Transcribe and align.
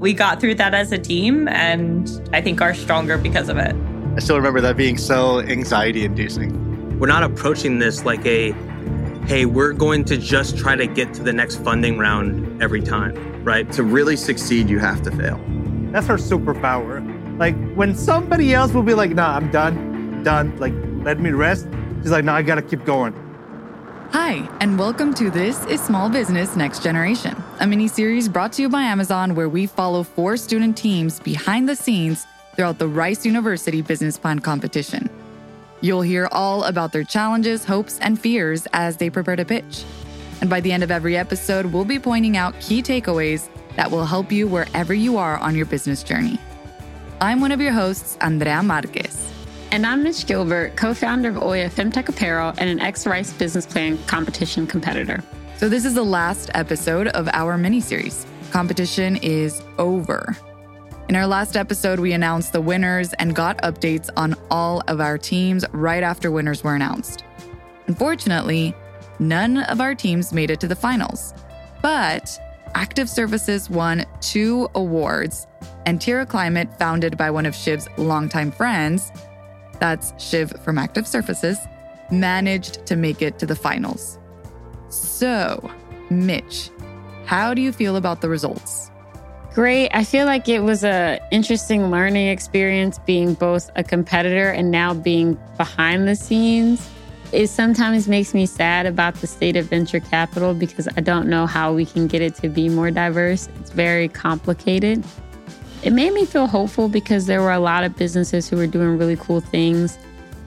we 0.00 0.14
got 0.14 0.40
through 0.40 0.54
that 0.54 0.72
as 0.72 0.92
a 0.92 0.98
team 0.98 1.46
and 1.48 2.26
I 2.32 2.40
think 2.40 2.62
are 2.62 2.72
stronger 2.72 3.18
because 3.18 3.50
of 3.50 3.58
it. 3.58 3.76
I 4.16 4.20
still 4.20 4.36
remember 4.36 4.62
that 4.62 4.76
being 4.76 4.96
so 4.96 5.40
anxiety 5.40 6.06
inducing. 6.06 6.98
We're 6.98 7.06
not 7.06 7.22
approaching 7.22 7.78
this 7.78 8.04
like 8.06 8.24
a, 8.24 8.52
hey, 9.26 9.44
we're 9.44 9.74
going 9.74 10.06
to 10.06 10.16
just 10.16 10.56
try 10.56 10.74
to 10.74 10.86
get 10.86 11.12
to 11.14 11.22
the 11.22 11.34
next 11.34 11.56
funding 11.56 11.98
round 11.98 12.62
every 12.62 12.80
time, 12.80 13.44
right? 13.44 13.70
To 13.72 13.82
really 13.82 14.16
succeed, 14.16 14.70
you 14.70 14.78
have 14.78 15.02
to 15.02 15.10
fail. 15.10 15.38
That's 15.92 16.06
her 16.06 16.16
superpower. 16.16 17.06
Like 17.38 17.54
when 17.74 17.94
somebody 17.94 18.54
else 18.54 18.72
will 18.72 18.82
be 18.82 18.94
like, 18.94 19.10
nah, 19.10 19.36
I'm 19.36 19.50
done, 19.50 20.22
done, 20.24 20.56
like 20.56 20.72
let 21.04 21.20
me 21.20 21.30
rest. 21.30 21.68
She's 22.00 22.10
like, 22.10 22.24
no, 22.24 22.32
I 22.32 22.40
gotta 22.40 22.62
keep 22.62 22.86
going. 22.86 23.12
Hi, 24.12 24.48
and 24.60 24.76
welcome 24.76 25.14
to 25.14 25.30
This 25.30 25.64
is 25.66 25.80
Small 25.80 26.10
Business 26.10 26.56
Next 26.56 26.82
Generation, 26.82 27.40
a 27.60 27.66
mini 27.66 27.86
series 27.86 28.28
brought 28.28 28.52
to 28.54 28.62
you 28.62 28.68
by 28.68 28.82
Amazon 28.82 29.36
where 29.36 29.48
we 29.48 29.66
follow 29.66 30.02
four 30.02 30.36
student 30.36 30.76
teams 30.76 31.20
behind 31.20 31.68
the 31.68 31.76
scenes 31.76 32.26
throughout 32.56 32.80
the 32.80 32.88
Rice 32.88 33.24
University 33.24 33.82
Business 33.82 34.18
Plan 34.18 34.40
competition. 34.40 35.08
You'll 35.80 36.02
hear 36.02 36.28
all 36.32 36.64
about 36.64 36.90
their 36.90 37.04
challenges, 37.04 37.64
hopes, 37.64 38.00
and 38.00 38.20
fears 38.20 38.66
as 38.72 38.96
they 38.96 39.10
prepare 39.10 39.36
to 39.36 39.44
pitch. 39.44 39.84
And 40.40 40.50
by 40.50 40.58
the 40.58 40.72
end 40.72 40.82
of 40.82 40.90
every 40.90 41.16
episode, 41.16 41.66
we'll 41.66 41.84
be 41.84 42.00
pointing 42.00 42.36
out 42.36 42.58
key 42.58 42.82
takeaways 42.82 43.48
that 43.76 43.92
will 43.92 44.06
help 44.06 44.32
you 44.32 44.48
wherever 44.48 44.92
you 44.92 45.18
are 45.18 45.38
on 45.38 45.54
your 45.54 45.66
business 45.66 46.02
journey. 46.02 46.36
I'm 47.20 47.40
one 47.40 47.52
of 47.52 47.60
your 47.60 47.72
hosts, 47.72 48.18
Andrea 48.20 48.60
Marquez. 48.60 49.32
And 49.72 49.86
I'm 49.86 50.02
Mitch 50.02 50.26
Gilbert, 50.26 50.74
co 50.74 50.94
founder 50.94 51.28
of 51.28 51.40
Oya 51.40 51.70
Femtech 51.70 52.08
Apparel 52.08 52.52
and 52.58 52.68
an 52.68 52.80
ex 52.80 53.06
Rice 53.06 53.32
Business 53.32 53.64
Plan 53.64 53.98
competition 54.06 54.66
competitor. 54.66 55.22
So, 55.58 55.68
this 55.68 55.84
is 55.84 55.94
the 55.94 56.02
last 56.02 56.50
episode 56.54 57.06
of 57.08 57.28
our 57.32 57.56
mini 57.56 57.80
series. 57.80 58.26
Competition 58.50 59.16
is 59.18 59.62
over. 59.78 60.36
In 61.08 61.14
our 61.14 61.26
last 61.26 61.56
episode, 61.56 62.00
we 62.00 62.12
announced 62.12 62.52
the 62.52 62.60
winners 62.60 63.12
and 63.20 63.32
got 63.32 63.58
updates 63.58 64.10
on 64.16 64.34
all 64.50 64.82
of 64.88 65.00
our 65.00 65.16
teams 65.16 65.64
right 65.70 66.02
after 66.02 66.32
winners 66.32 66.64
were 66.64 66.74
announced. 66.74 67.22
Unfortunately, 67.86 68.74
none 69.20 69.58
of 69.58 69.80
our 69.80 69.94
teams 69.94 70.32
made 70.32 70.50
it 70.50 70.58
to 70.60 70.66
the 70.66 70.74
finals. 70.74 71.32
But 71.80 72.36
Active 72.74 73.08
Surfaces 73.08 73.70
won 73.70 74.04
two 74.20 74.68
awards, 74.74 75.46
and 75.86 76.00
Tierra 76.00 76.26
Climate, 76.26 76.76
founded 76.76 77.16
by 77.16 77.30
one 77.30 77.46
of 77.46 77.54
Shiv's 77.54 77.88
longtime 77.96 78.50
friends, 78.50 79.12
that's 79.80 80.12
Shiv 80.22 80.52
from 80.62 80.78
Active 80.78 81.06
Surfaces, 81.06 81.58
managed 82.10 82.86
to 82.86 82.96
make 82.96 83.22
it 83.22 83.38
to 83.38 83.46
the 83.46 83.56
finals. 83.56 84.18
So, 84.88 85.70
Mitch, 86.10 86.70
how 87.24 87.54
do 87.54 87.62
you 87.62 87.72
feel 87.72 87.96
about 87.96 88.20
the 88.20 88.28
results? 88.28 88.90
Great. 89.54 89.90
I 89.92 90.04
feel 90.04 90.26
like 90.26 90.48
it 90.48 90.60
was 90.60 90.84
a 90.84 91.20
interesting 91.32 91.90
learning 91.90 92.28
experience 92.28 93.00
being 93.00 93.34
both 93.34 93.68
a 93.74 93.82
competitor 93.82 94.50
and 94.50 94.70
now 94.70 94.94
being 94.94 95.36
behind 95.56 96.06
the 96.06 96.14
scenes. 96.14 96.88
It 97.32 97.48
sometimes 97.48 98.08
makes 98.08 98.32
me 98.32 98.46
sad 98.46 98.86
about 98.86 99.14
the 99.16 99.26
state 99.26 99.56
of 99.56 99.66
venture 99.66 100.00
capital 100.00 100.54
because 100.54 100.88
I 100.96 101.00
don't 101.00 101.28
know 101.28 101.46
how 101.46 101.72
we 101.72 101.84
can 101.84 102.06
get 102.06 102.22
it 102.22 102.36
to 102.36 102.48
be 102.48 102.68
more 102.68 102.90
diverse. 102.90 103.48
It's 103.60 103.70
very 103.70 104.08
complicated. 104.08 105.04
It 105.82 105.94
made 105.94 106.12
me 106.12 106.26
feel 106.26 106.46
hopeful 106.46 106.88
because 106.88 107.24
there 107.24 107.40
were 107.40 107.52
a 107.52 107.58
lot 107.58 107.84
of 107.84 107.96
businesses 107.96 108.48
who 108.48 108.56
were 108.56 108.66
doing 108.66 108.98
really 108.98 109.16
cool 109.16 109.40
things. 109.40 109.98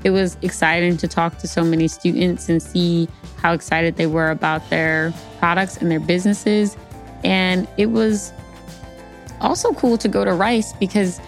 It 0.04 0.12
was 0.12 0.38
exciting 0.44 0.98
to 0.98 1.08
talk 1.08 1.40
to 1.40 1.48
so 1.48 1.64
many 1.64 1.88
students 1.88 2.50
and 2.50 2.62
see 2.62 3.08
how 3.38 3.54
excited 3.54 3.96
they 3.96 4.06
were 4.06 4.30
about 4.30 4.70
their 4.70 5.12
products 5.40 5.78
and 5.78 5.90
their 5.90 6.00
businesses. 6.00 6.78
And 7.24 7.68
it 7.78 7.88
was 7.88 8.32
also 9.42 9.74
cool 9.74 9.98
to 9.98 10.08
go 10.08 10.24
to 10.24 10.34
Rice 10.34 10.74
because 10.74 11.20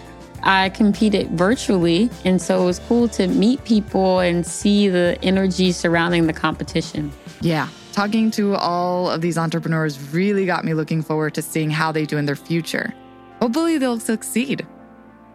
I 0.42 0.68
competed 0.68 1.30
virtually. 1.30 2.08
And 2.24 2.40
so 2.40 2.62
it 2.62 2.66
was 2.66 2.78
cool 2.80 3.08
to 3.08 3.26
meet 3.26 3.64
people 3.64 4.20
and 4.20 4.46
see 4.46 4.88
the 4.88 5.18
energy 5.22 5.72
surrounding 5.72 6.28
the 6.28 6.32
competition. 6.32 7.12
Yeah. 7.40 7.68
Talking 7.92 8.30
to 8.32 8.54
all 8.54 9.10
of 9.10 9.20
these 9.20 9.36
entrepreneurs 9.36 9.98
really 10.12 10.46
got 10.46 10.64
me 10.64 10.74
looking 10.74 11.02
forward 11.02 11.34
to 11.34 11.42
seeing 11.42 11.70
how 11.70 11.90
they 11.90 12.04
do 12.04 12.18
in 12.18 12.26
their 12.26 12.36
future. 12.36 12.94
Hopefully, 13.40 13.78
they'll 13.78 14.00
succeed. 14.00 14.66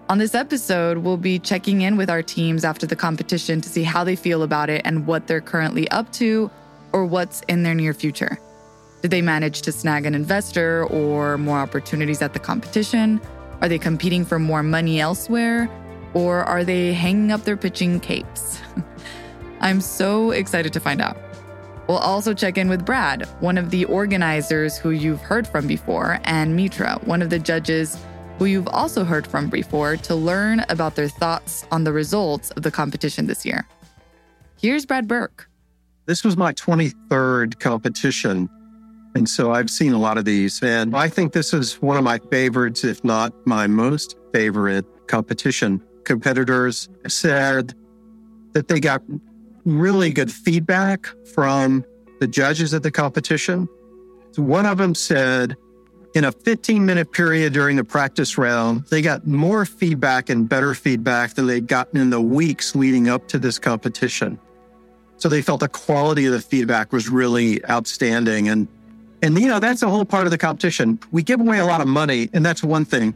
On 0.09 0.17
this 0.17 0.35
episode, 0.35 0.97
we'll 0.97 1.15
be 1.15 1.39
checking 1.39 1.81
in 1.81 1.95
with 1.95 2.09
our 2.09 2.21
teams 2.21 2.65
after 2.65 2.85
the 2.85 2.95
competition 2.95 3.61
to 3.61 3.69
see 3.69 3.83
how 3.83 4.03
they 4.03 4.15
feel 4.15 4.43
about 4.43 4.69
it 4.69 4.81
and 4.83 5.07
what 5.07 5.27
they're 5.27 5.39
currently 5.39 5.89
up 5.89 6.11
to 6.13 6.51
or 6.91 7.05
what's 7.05 7.41
in 7.47 7.63
their 7.63 7.73
near 7.73 7.93
future. 7.93 8.37
Did 9.01 9.11
they 9.11 9.21
manage 9.21 9.61
to 9.61 9.71
snag 9.71 10.05
an 10.05 10.13
investor 10.13 10.85
or 10.85 11.37
more 11.37 11.59
opportunities 11.59 12.21
at 12.21 12.33
the 12.33 12.39
competition? 12.39 13.21
Are 13.61 13.69
they 13.69 13.79
competing 13.79 14.25
for 14.25 14.37
more 14.37 14.63
money 14.63 14.99
elsewhere? 14.99 15.69
Or 16.13 16.43
are 16.43 16.63
they 16.63 16.93
hanging 16.93 17.31
up 17.31 17.43
their 17.43 17.55
pitching 17.55 17.99
capes? 17.99 18.59
I'm 19.61 19.79
so 19.79 20.31
excited 20.31 20.73
to 20.73 20.79
find 20.79 21.01
out. 21.01 21.17
We'll 21.87 21.97
also 21.97 22.33
check 22.33 22.57
in 22.57 22.69
with 22.69 22.85
Brad, 22.85 23.23
one 23.39 23.57
of 23.57 23.69
the 23.69 23.85
organizers 23.85 24.77
who 24.77 24.91
you've 24.91 25.21
heard 25.21 25.47
from 25.47 25.67
before, 25.67 26.19
and 26.23 26.55
Mitra, 26.55 26.99
one 27.05 27.21
of 27.21 27.29
the 27.29 27.39
judges 27.39 27.97
who 28.37 28.45
you've 28.45 28.67
also 28.67 29.03
heard 29.03 29.27
from 29.27 29.49
before, 29.49 29.97
to 29.97 30.15
learn 30.15 30.63
about 30.69 30.95
their 30.95 31.09
thoughts 31.09 31.65
on 31.71 31.83
the 31.83 31.91
results 31.91 32.51
of 32.51 32.63
the 32.63 32.71
competition 32.71 33.27
this 33.27 33.45
year. 33.45 33.67
Here's 34.59 34.85
Brad 34.85 35.07
Burke. 35.07 35.49
This 36.05 36.23
was 36.23 36.37
my 36.37 36.53
23rd 36.53 37.59
competition. 37.59 38.49
And 39.15 39.27
so 39.27 39.51
I've 39.51 39.69
seen 39.69 39.93
a 39.93 39.99
lot 39.99 40.17
of 40.17 40.25
these. 40.25 40.61
And 40.63 40.95
I 40.95 41.09
think 41.09 41.33
this 41.33 41.53
is 41.53 41.81
one 41.81 41.97
of 41.97 42.03
my 42.03 42.19
favorites, 42.31 42.83
if 42.83 43.03
not 43.03 43.33
my 43.45 43.67
most 43.67 44.15
favorite 44.33 44.85
competition. 45.07 45.81
Competitors 46.05 46.89
said 47.07 47.73
that 48.53 48.67
they 48.67 48.79
got 48.79 49.01
really 49.65 50.11
good 50.11 50.31
feedback 50.31 51.07
from 51.33 51.85
the 52.19 52.27
judges 52.27 52.73
at 52.73 52.83
the 52.83 52.91
competition. 52.91 53.67
So 54.31 54.43
one 54.43 54.65
of 54.65 54.77
them 54.77 54.95
said, 54.95 55.57
in 56.13 56.25
a 56.25 56.31
15 56.31 56.85
minute 56.85 57.11
period 57.11 57.53
during 57.53 57.77
the 57.77 57.83
practice 57.83 58.37
round, 58.37 58.85
they 58.87 59.01
got 59.01 59.25
more 59.25 59.65
feedback 59.65 60.29
and 60.29 60.47
better 60.47 60.73
feedback 60.73 61.35
than 61.35 61.47
they'd 61.47 61.67
gotten 61.67 61.99
in 61.99 62.09
the 62.09 62.21
weeks 62.21 62.75
leading 62.75 63.07
up 63.07 63.27
to 63.29 63.39
this 63.39 63.57
competition. 63.57 64.39
So 65.17 65.29
they 65.29 65.41
felt 65.41 65.59
the 65.59 65.69
quality 65.69 66.25
of 66.25 66.33
the 66.33 66.41
feedback 66.41 66.91
was 66.91 67.07
really 67.07 67.63
outstanding. 67.69 68.49
And, 68.49 68.67
and, 69.21 69.39
you 69.39 69.47
know, 69.47 69.59
that's 69.59 69.83
a 69.83 69.89
whole 69.89 70.03
part 70.03 70.25
of 70.25 70.31
the 70.31 70.37
competition. 70.37 70.99
We 71.11 71.23
give 71.23 71.39
away 71.39 71.59
a 71.59 71.65
lot 71.65 71.79
of 71.79 71.87
money, 71.87 72.29
and 72.33 72.43
that's 72.43 72.63
one 72.63 72.85
thing. 72.85 73.13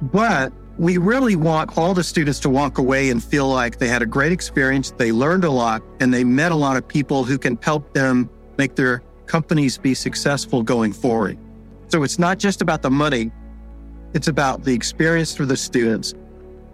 But 0.00 0.52
we 0.78 0.96
really 0.96 1.34
want 1.34 1.76
all 1.76 1.92
the 1.92 2.04
students 2.04 2.38
to 2.40 2.48
walk 2.48 2.78
away 2.78 3.10
and 3.10 3.22
feel 3.22 3.48
like 3.48 3.78
they 3.78 3.88
had 3.88 4.00
a 4.00 4.06
great 4.06 4.30
experience, 4.30 4.92
they 4.92 5.10
learned 5.10 5.44
a 5.44 5.50
lot, 5.50 5.82
and 5.98 6.14
they 6.14 6.22
met 6.22 6.52
a 6.52 6.56
lot 6.56 6.76
of 6.76 6.86
people 6.86 7.24
who 7.24 7.36
can 7.36 7.58
help 7.60 7.92
them 7.92 8.30
make 8.58 8.76
their 8.76 9.02
companies 9.26 9.76
be 9.76 9.92
successful 9.92 10.62
going 10.62 10.92
forward. 10.92 11.36
So 11.88 12.04
it's 12.04 12.18
not 12.18 12.38
just 12.38 12.62
about 12.62 12.82
the 12.82 12.90
money, 12.90 13.32
it's 14.14 14.28
about 14.28 14.62
the 14.62 14.72
experience 14.72 15.34
for 15.34 15.46
the 15.46 15.56
students. 15.56 16.14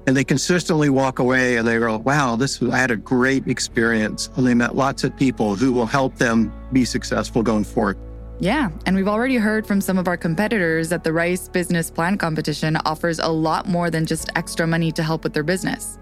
And 0.06 0.14
they 0.14 0.25
consistently 0.25 0.91
walk 0.91 1.19
away 1.19 1.56
and 1.56 1.66
they 1.66 1.78
go, 1.78 1.97
wow, 1.97 2.37
this 2.37 2.62
I 2.62 2.76
had 2.76 2.91
a 2.91 2.97
great 2.97 3.48
experience. 3.48 4.28
And 4.37 4.47
they 4.47 4.53
met 4.53 4.76
lots 4.76 5.03
of 5.03 5.16
people 5.16 5.54
who 5.54 5.72
will 5.72 5.87
help 5.87 6.16
them 6.16 6.53
be 6.75 6.84
successful 6.84 7.43
going 7.43 7.64
forward. 7.64 7.97
Yeah, 8.40 8.70
and 8.84 8.96
we've 8.96 9.08
already 9.08 9.36
heard 9.36 9.66
from 9.66 9.80
some 9.80 9.96
of 9.96 10.08
our 10.08 10.16
competitors 10.16 10.88
that 10.88 11.04
the 11.04 11.12
Rice 11.12 11.48
Business 11.48 11.90
Plan 11.90 12.18
competition 12.18 12.76
offers 12.84 13.18
a 13.18 13.28
lot 13.28 13.68
more 13.68 13.90
than 13.90 14.06
just 14.06 14.28
extra 14.34 14.66
money 14.66 14.90
to 14.92 15.02
help 15.02 15.22
with 15.22 15.32
their 15.32 15.44
business. 15.44 15.98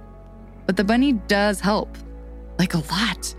But 0.66 0.76
the 0.76 0.84
money 0.84 1.12
does 1.12 1.60
help, 1.60 1.96
like 2.58 2.74
a 2.74 2.78
lot. 2.90 3.34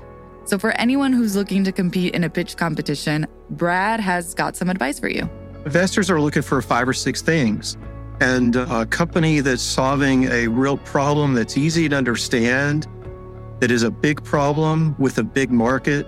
So, 0.45 0.59
for 0.59 0.71
anyone 0.71 1.13
who's 1.13 1.35
looking 1.35 1.63
to 1.63 1.71
compete 1.71 2.13
in 2.13 2.23
a 2.23 2.29
pitch 2.29 2.55
competition, 2.57 3.25
Brad 3.49 3.99
has 3.99 4.33
got 4.33 4.55
some 4.55 4.69
advice 4.69 4.99
for 4.99 5.07
you. 5.07 5.29
Investors 5.65 6.11
are 6.11 6.19
looking 6.19 6.41
for 6.41 6.61
five 6.61 6.87
or 6.87 6.93
six 6.93 7.21
things. 7.21 7.77
And 8.19 8.55
uh, 8.55 8.67
a 8.69 8.85
company 8.85 9.39
that's 9.39 9.61
solving 9.61 10.25
a 10.25 10.47
real 10.47 10.77
problem 10.77 11.33
that's 11.33 11.57
easy 11.57 11.89
to 11.89 11.95
understand, 11.95 12.87
that 13.59 13.71
is 13.71 13.83
a 13.83 13.91
big 13.91 14.23
problem 14.23 14.95
with 14.99 15.17
a 15.17 15.23
big 15.23 15.51
market, 15.51 16.05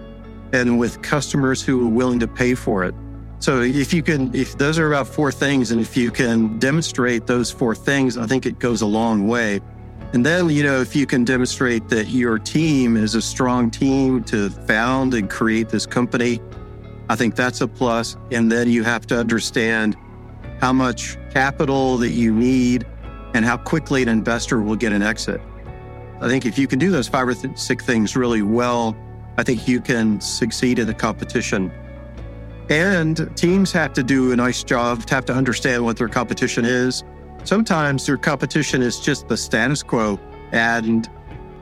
and 0.55 0.79
with 0.79 1.01
customers 1.01 1.61
who 1.61 1.85
are 1.85 1.89
willing 1.89 2.17
to 2.17 2.27
pay 2.27 2.55
for 2.55 2.85
it. 2.85 2.95
So 3.39 3.61
if 3.61 3.93
you 3.93 4.01
can, 4.01 4.33
if 4.33 4.57
those 4.57 4.79
are 4.79 4.87
about 4.87 5.05
four 5.05 5.29
things, 5.29 5.71
and 5.71 5.81
if 5.81 5.97
you 5.97 6.11
can 6.11 6.57
demonstrate 6.59 7.27
those 7.27 7.51
four 7.51 7.75
things, 7.75 8.17
I 8.17 8.25
think 8.25 8.45
it 8.45 8.57
goes 8.57 8.81
a 8.81 8.85
long 8.85 9.27
way. 9.27 9.59
And 10.13 10.25
then, 10.25 10.49
you 10.49 10.63
know, 10.63 10.79
if 10.79 10.95
you 10.95 11.05
can 11.05 11.25
demonstrate 11.25 11.89
that 11.89 12.07
your 12.07 12.39
team 12.39 12.95
is 12.95 13.15
a 13.15 13.21
strong 13.21 13.69
team 13.69 14.23
to 14.25 14.49
found 14.49 15.13
and 15.13 15.29
create 15.29 15.67
this 15.67 15.85
company, 15.85 16.39
I 17.09 17.17
think 17.17 17.35
that's 17.35 17.59
a 17.59 17.67
plus. 17.67 18.15
And 18.31 18.49
then 18.49 18.69
you 18.69 18.83
have 18.83 19.05
to 19.07 19.19
understand 19.19 19.97
how 20.61 20.71
much 20.71 21.17
capital 21.31 21.97
that 21.97 22.11
you 22.11 22.33
need 22.33 22.87
and 23.33 23.43
how 23.43 23.57
quickly 23.57 24.01
an 24.03 24.07
investor 24.07 24.61
will 24.61 24.77
get 24.77 24.93
an 24.93 25.01
exit. 25.01 25.41
I 26.21 26.29
think 26.29 26.45
if 26.45 26.57
you 26.57 26.65
can 26.65 26.79
do 26.79 26.91
those 26.91 27.09
five 27.09 27.27
or 27.27 27.35
six 27.57 27.85
things 27.85 28.15
really 28.15 28.41
well, 28.41 28.95
I 29.37 29.43
think 29.43 29.67
you 29.67 29.81
can 29.81 30.21
succeed 30.21 30.79
in 30.79 30.87
the 30.87 30.93
competition. 30.93 31.71
And 32.69 33.29
teams 33.35 33.71
have 33.73 33.93
to 33.93 34.03
do 34.03 34.31
a 34.31 34.35
nice 34.35 34.63
job, 34.63 35.07
have 35.09 35.25
to 35.25 35.33
understand 35.33 35.83
what 35.83 35.97
their 35.97 36.07
competition 36.07 36.65
is. 36.65 37.03
Sometimes 37.43 38.05
their 38.05 38.17
competition 38.17 38.81
is 38.81 38.99
just 38.99 39.27
the 39.27 39.37
status 39.37 39.83
quo 39.83 40.19
and 40.51 41.07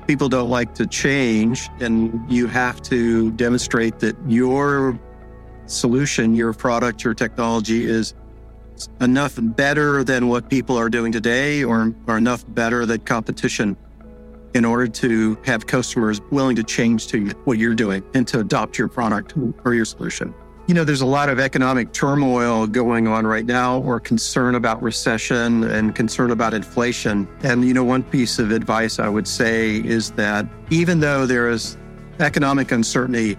people 0.07 0.29
don't 0.29 0.49
like 0.49 0.73
to 0.75 0.87
change. 0.87 1.69
And 1.81 2.31
you 2.31 2.47
have 2.47 2.81
to 2.83 3.31
demonstrate 3.31 3.99
that 3.99 4.15
your 4.27 4.97
solution, 5.65 6.35
your 6.35 6.53
product, 6.53 7.03
your 7.03 7.13
technology 7.13 7.85
is 7.85 8.13
enough 9.01 9.37
better 9.37 10.03
than 10.03 10.27
what 10.27 10.49
people 10.49 10.77
are 10.77 10.89
doing 10.89 11.11
today 11.11 11.63
or, 11.63 11.93
or 12.07 12.17
enough 12.17 12.45
better 12.49 12.85
than 12.85 13.01
competition 13.01 13.75
in 14.53 14.65
order 14.65 14.87
to 14.87 15.37
have 15.43 15.67
customers 15.67 16.21
willing 16.31 16.55
to 16.55 16.63
change 16.63 17.07
to 17.07 17.29
what 17.45 17.57
you're 17.57 17.75
doing 17.75 18.03
and 18.13 18.27
to 18.27 18.39
adopt 18.39 18.77
your 18.77 18.87
product 18.87 19.33
or 19.63 19.73
your 19.73 19.85
solution. 19.85 20.33
You 20.67 20.73
know, 20.73 20.85
there's 20.85 21.01
a 21.01 21.05
lot 21.05 21.27
of 21.27 21.39
economic 21.39 21.91
turmoil 21.91 22.67
going 22.67 23.05
on 23.05 23.27
right 23.27 23.45
now, 23.45 23.81
or 23.81 23.99
concern 23.99 24.55
about 24.55 24.81
recession 24.81 25.65
and 25.65 25.93
concern 25.93 26.31
about 26.31 26.53
inflation. 26.53 27.27
And, 27.43 27.65
you 27.65 27.73
know, 27.73 27.83
one 27.83 28.01
piece 28.01 28.39
of 28.39 28.51
advice 28.51 28.97
I 28.97 29.09
would 29.09 29.27
say 29.27 29.77
is 29.77 30.11
that 30.11 30.47
even 30.69 31.01
though 31.01 31.25
there 31.25 31.49
is 31.49 31.75
economic 32.19 32.71
uncertainty, 32.71 33.37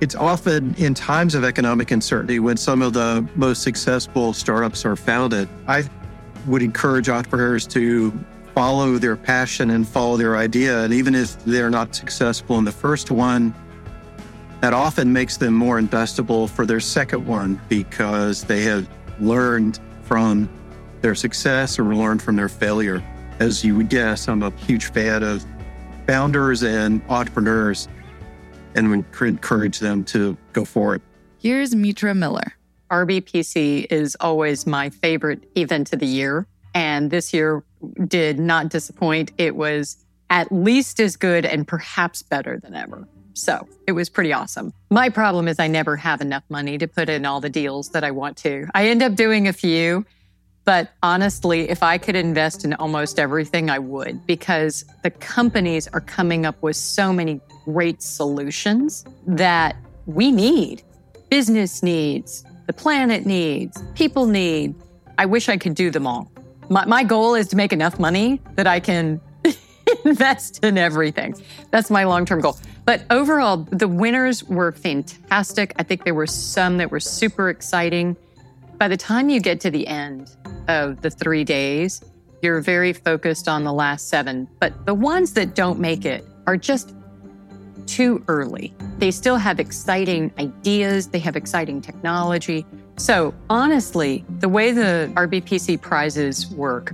it's 0.00 0.14
often 0.14 0.74
in 0.76 0.94
times 0.94 1.34
of 1.34 1.42
economic 1.42 1.90
uncertainty 1.90 2.38
when 2.38 2.56
some 2.56 2.82
of 2.82 2.92
the 2.92 3.26
most 3.34 3.62
successful 3.62 4.32
startups 4.32 4.84
are 4.84 4.94
founded. 4.94 5.48
I 5.66 5.84
would 6.46 6.62
encourage 6.62 7.08
entrepreneurs 7.08 7.66
to 7.68 8.12
follow 8.54 8.98
their 8.98 9.16
passion 9.16 9.70
and 9.70 9.86
follow 9.86 10.16
their 10.16 10.36
idea. 10.36 10.84
And 10.84 10.94
even 10.94 11.14
if 11.14 11.44
they're 11.44 11.70
not 11.70 11.94
successful 11.94 12.56
in 12.58 12.64
the 12.64 12.72
first 12.72 13.10
one, 13.10 13.52
that 14.60 14.72
often 14.72 15.12
makes 15.12 15.36
them 15.36 15.52
more 15.52 15.80
investable 15.80 16.48
for 16.48 16.64
their 16.64 16.80
second 16.80 17.26
one 17.26 17.60
because 17.68 18.44
they 18.44 18.62
have 18.62 18.88
learned 19.20 19.80
from 20.02 20.48
their 21.02 21.14
success 21.14 21.78
or 21.78 21.94
learned 21.94 22.22
from 22.22 22.36
their 22.36 22.48
failure. 22.48 23.02
As 23.40 23.64
you 23.64 23.76
would 23.76 23.88
guess, 23.88 24.28
I'm 24.28 24.42
a 24.42 24.50
huge 24.52 24.86
fan 24.86 25.22
of 25.22 25.44
founders 26.06 26.62
and 26.62 27.02
entrepreneurs 27.08 27.88
and 28.74 28.90
would 28.90 29.04
encourage 29.20 29.80
them 29.80 30.04
to 30.04 30.36
go 30.52 30.64
for 30.64 30.94
it. 30.94 31.02
Here's 31.38 31.74
Mitra 31.74 32.14
Miller. 32.14 32.54
RBPC 32.90 33.86
is 33.90 34.16
always 34.20 34.66
my 34.66 34.88
favorite 34.90 35.44
event 35.56 35.92
of 35.92 35.98
the 35.98 36.06
year. 36.06 36.46
And 36.74 37.10
this 37.10 37.32
year 37.32 37.62
did 38.06 38.38
not 38.38 38.68
disappoint. 38.68 39.32
It 39.38 39.56
was 39.56 40.04
at 40.30 40.50
least 40.50 41.00
as 41.00 41.16
good 41.16 41.44
and 41.44 41.66
perhaps 41.66 42.22
better 42.22 42.58
than 42.58 42.74
ever. 42.74 43.06
So 43.34 43.66
it 43.86 43.92
was 43.92 44.08
pretty 44.08 44.32
awesome. 44.32 44.72
My 44.90 45.08
problem 45.08 45.48
is 45.48 45.58
I 45.58 45.66
never 45.66 45.96
have 45.96 46.20
enough 46.20 46.44
money 46.48 46.78
to 46.78 46.86
put 46.86 47.08
in 47.08 47.26
all 47.26 47.40
the 47.40 47.48
deals 47.48 47.90
that 47.90 48.04
I 48.04 48.10
want 48.10 48.36
to. 48.38 48.68
I 48.74 48.88
end 48.88 49.02
up 49.02 49.16
doing 49.16 49.48
a 49.48 49.52
few, 49.52 50.06
but 50.64 50.92
honestly, 51.02 51.68
if 51.68 51.82
I 51.82 51.98
could 51.98 52.16
invest 52.16 52.64
in 52.64 52.74
almost 52.74 53.18
everything, 53.18 53.70
I 53.70 53.78
would 53.80 54.24
because 54.26 54.84
the 55.02 55.10
companies 55.10 55.88
are 55.88 56.00
coming 56.00 56.46
up 56.46 56.62
with 56.62 56.76
so 56.76 57.12
many 57.12 57.40
great 57.64 58.02
solutions 58.02 59.04
that 59.26 59.76
we 60.06 60.30
need. 60.30 60.82
Business 61.28 61.82
needs, 61.82 62.44
the 62.66 62.72
planet 62.72 63.26
needs, 63.26 63.82
people 63.94 64.26
need. 64.26 64.74
I 65.18 65.26
wish 65.26 65.48
I 65.48 65.56
could 65.56 65.74
do 65.74 65.90
them 65.90 66.06
all. 66.06 66.30
My, 66.68 66.84
my 66.86 67.04
goal 67.04 67.34
is 67.34 67.48
to 67.48 67.56
make 67.56 67.72
enough 67.72 67.98
money 67.98 68.40
that 68.54 68.66
I 68.66 68.80
can 68.80 69.20
invest 70.04 70.64
in 70.64 70.78
everything. 70.78 71.34
That's 71.70 71.90
my 71.90 72.04
long 72.04 72.24
term 72.24 72.40
goal. 72.40 72.58
But 72.84 73.04
overall, 73.10 73.58
the 73.70 73.88
winners 73.88 74.44
were 74.44 74.72
fantastic. 74.72 75.72
I 75.76 75.82
think 75.82 76.04
there 76.04 76.14
were 76.14 76.26
some 76.26 76.78
that 76.78 76.90
were 76.90 77.00
super 77.00 77.48
exciting. 77.48 78.16
By 78.78 78.88
the 78.88 78.96
time 78.96 79.28
you 79.28 79.40
get 79.40 79.60
to 79.60 79.70
the 79.70 79.86
end 79.86 80.36
of 80.68 81.00
the 81.00 81.10
three 81.10 81.44
days, 81.44 82.02
you're 82.42 82.60
very 82.60 82.92
focused 82.92 83.48
on 83.48 83.64
the 83.64 83.72
last 83.72 84.08
seven. 84.08 84.48
But 84.60 84.84
the 84.84 84.94
ones 84.94 85.32
that 85.34 85.54
don't 85.54 85.80
make 85.80 86.04
it 86.04 86.24
are 86.46 86.56
just 86.56 86.94
too 87.86 88.22
early. 88.28 88.74
They 88.98 89.10
still 89.10 89.36
have 89.36 89.60
exciting 89.60 90.32
ideas, 90.38 91.08
they 91.08 91.18
have 91.20 91.36
exciting 91.36 91.80
technology. 91.80 92.66
So, 92.96 93.34
honestly, 93.50 94.24
the 94.38 94.48
way 94.48 94.70
the 94.70 95.10
RBPC 95.14 95.80
prizes 95.80 96.48
work 96.50 96.92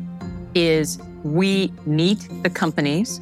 is 0.55 0.99
we 1.23 1.73
meet 1.85 2.27
the 2.43 2.51
companies 2.51 3.21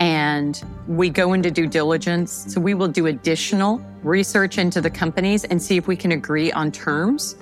and 0.00 0.62
we 0.88 1.10
go 1.10 1.34
into 1.34 1.50
due 1.50 1.66
diligence. 1.66 2.52
So 2.52 2.60
we 2.60 2.74
will 2.74 2.88
do 2.88 3.06
additional 3.06 3.84
research 4.02 4.58
into 4.58 4.80
the 4.80 4.90
companies 4.90 5.44
and 5.44 5.62
see 5.62 5.76
if 5.76 5.86
we 5.86 5.96
can 5.96 6.12
agree 6.12 6.50
on 6.52 6.72
terms. 6.72 7.36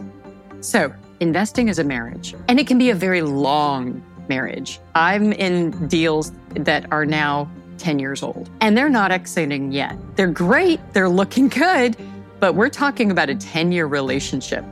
So 0.60 0.92
investing 1.20 1.68
is 1.68 1.78
a 1.78 1.84
marriage, 1.84 2.34
and 2.48 2.60
it 2.60 2.66
can 2.66 2.78
be 2.78 2.90
a 2.90 2.94
very 2.94 3.22
long 3.22 4.02
marriage. 4.28 4.80
I'm 4.94 5.32
in 5.32 5.88
deals 5.88 6.32
that 6.54 6.90
are 6.92 7.06
now 7.06 7.50
10 7.78 7.98
years 7.98 8.22
old, 8.22 8.50
and 8.60 8.76
they're 8.76 8.88
not 8.88 9.10
exiting 9.10 9.72
yet. 9.72 9.96
They're 10.16 10.28
great, 10.28 10.80
they're 10.92 11.08
looking 11.08 11.48
good, 11.48 11.96
but 12.42 12.56
we're 12.56 12.68
talking 12.68 13.12
about 13.12 13.30
a 13.30 13.36
10 13.36 13.70
year 13.70 13.86
relationship. 13.86 14.64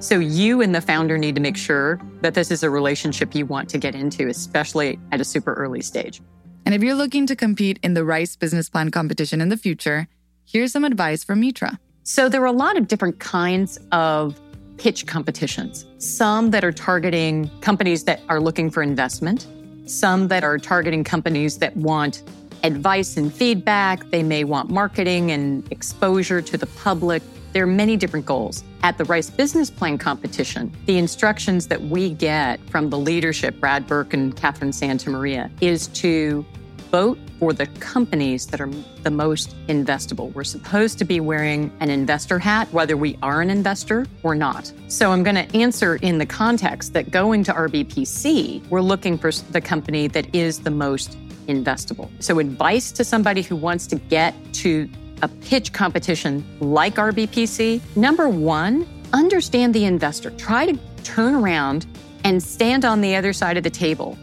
So 0.00 0.18
you 0.18 0.60
and 0.60 0.74
the 0.74 0.80
founder 0.80 1.16
need 1.16 1.36
to 1.36 1.40
make 1.40 1.56
sure 1.56 2.00
that 2.20 2.34
this 2.34 2.50
is 2.50 2.64
a 2.64 2.68
relationship 2.68 3.32
you 3.32 3.46
want 3.46 3.68
to 3.68 3.78
get 3.78 3.94
into, 3.94 4.26
especially 4.26 4.98
at 5.12 5.20
a 5.20 5.24
super 5.24 5.54
early 5.54 5.82
stage. 5.82 6.20
And 6.66 6.74
if 6.74 6.82
you're 6.82 6.96
looking 6.96 7.28
to 7.28 7.36
compete 7.36 7.78
in 7.84 7.94
the 7.94 8.04
Rice 8.04 8.34
Business 8.34 8.68
Plan 8.68 8.90
competition 8.90 9.40
in 9.40 9.50
the 9.50 9.56
future, 9.56 10.08
here's 10.46 10.72
some 10.72 10.82
advice 10.82 11.22
from 11.22 11.38
Mitra. 11.38 11.78
So 12.02 12.28
there 12.28 12.42
are 12.42 12.46
a 12.46 12.50
lot 12.50 12.76
of 12.76 12.88
different 12.88 13.20
kinds 13.20 13.78
of 13.92 14.40
pitch 14.76 15.06
competitions. 15.06 15.86
Some 15.98 16.50
that 16.50 16.64
are 16.64 16.72
targeting 16.72 17.48
companies 17.60 18.02
that 18.02 18.20
are 18.28 18.40
looking 18.40 18.68
for 18.68 18.82
investment, 18.82 19.46
some 19.86 20.26
that 20.26 20.42
are 20.42 20.58
targeting 20.58 21.04
companies 21.04 21.58
that 21.58 21.76
want 21.76 22.24
advice 22.62 23.16
and 23.16 23.32
feedback. 23.32 24.10
They 24.10 24.22
may 24.22 24.44
want 24.44 24.70
marketing 24.70 25.30
and 25.30 25.70
exposure 25.72 26.40
to 26.42 26.56
the 26.56 26.66
public. 26.66 27.22
There 27.52 27.64
are 27.64 27.66
many 27.66 27.96
different 27.96 28.26
goals. 28.26 28.64
At 28.82 28.98
the 28.98 29.04
Rice 29.04 29.30
Business 29.30 29.70
Plan 29.70 29.98
competition, 29.98 30.74
the 30.86 30.98
instructions 30.98 31.68
that 31.68 31.80
we 31.80 32.10
get 32.10 32.60
from 32.70 32.90
the 32.90 32.98
leadership, 32.98 33.60
Brad 33.60 33.86
Burke 33.86 34.14
and 34.14 34.34
Catherine 34.34 34.70
Santamaria, 34.70 35.50
is 35.60 35.88
to 35.88 36.44
vote 36.90 37.18
for 37.38 37.52
the 37.52 37.66
companies 37.80 38.46
that 38.46 38.60
are 38.60 38.70
the 39.02 39.10
most 39.10 39.56
investable. 39.66 40.32
We're 40.32 40.44
supposed 40.44 40.98
to 40.98 41.04
be 41.04 41.20
wearing 41.20 41.72
an 41.80 41.90
investor 41.90 42.38
hat, 42.38 42.72
whether 42.72 42.96
we 42.96 43.18
are 43.22 43.40
an 43.40 43.50
investor 43.50 44.06
or 44.22 44.34
not. 44.34 44.72
So 44.88 45.10
I'm 45.10 45.22
going 45.22 45.34
to 45.34 45.56
answer 45.56 45.96
in 45.96 46.18
the 46.18 46.26
context 46.26 46.92
that 46.92 47.10
going 47.10 47.42
to 47.44 47.52
RBPC, 47.52 48.68
we're 48.68 48.82
looking 48.82 49.18
for 49.18 49.32
the 49.32 49.60
company 49.60 50.06
that 50.08 50.32
is 50.34 50.60
the 50.60 50.70
most 50.70 51.16
investable. 51.48 52.10
So 52.20 52.38
advice 52.38 52.92
to 52.92 53.04
somebody 53.04 53.42
who 53.42 53.56
wants 53.56 53.86
to 53.88 53.96
get 53.96 54.34
to 54.54 54.88
a 55.22 55.28
pitch 55.28 55.72
competition 55.72 56.44
like 56.60 56.96
RBPC, 56.96 57.80
number 57.96 58.28
one, 58.28 58.86
understand 59.12 59.74
the 59.74 59.84
investor. 59.84 60.30
Try 60.30 60.66
to 60.66 60.78
turn 61.04 61.34
around 61.34 61.86
and 62.24 62.42
stand 62.42 62.84
on 62.84 63.00
the 63.00 63.14
other 63.14 63.32
side 63.32 63.56
of 63.56 63.62
the 63.62 63.70
table 63.70 64.18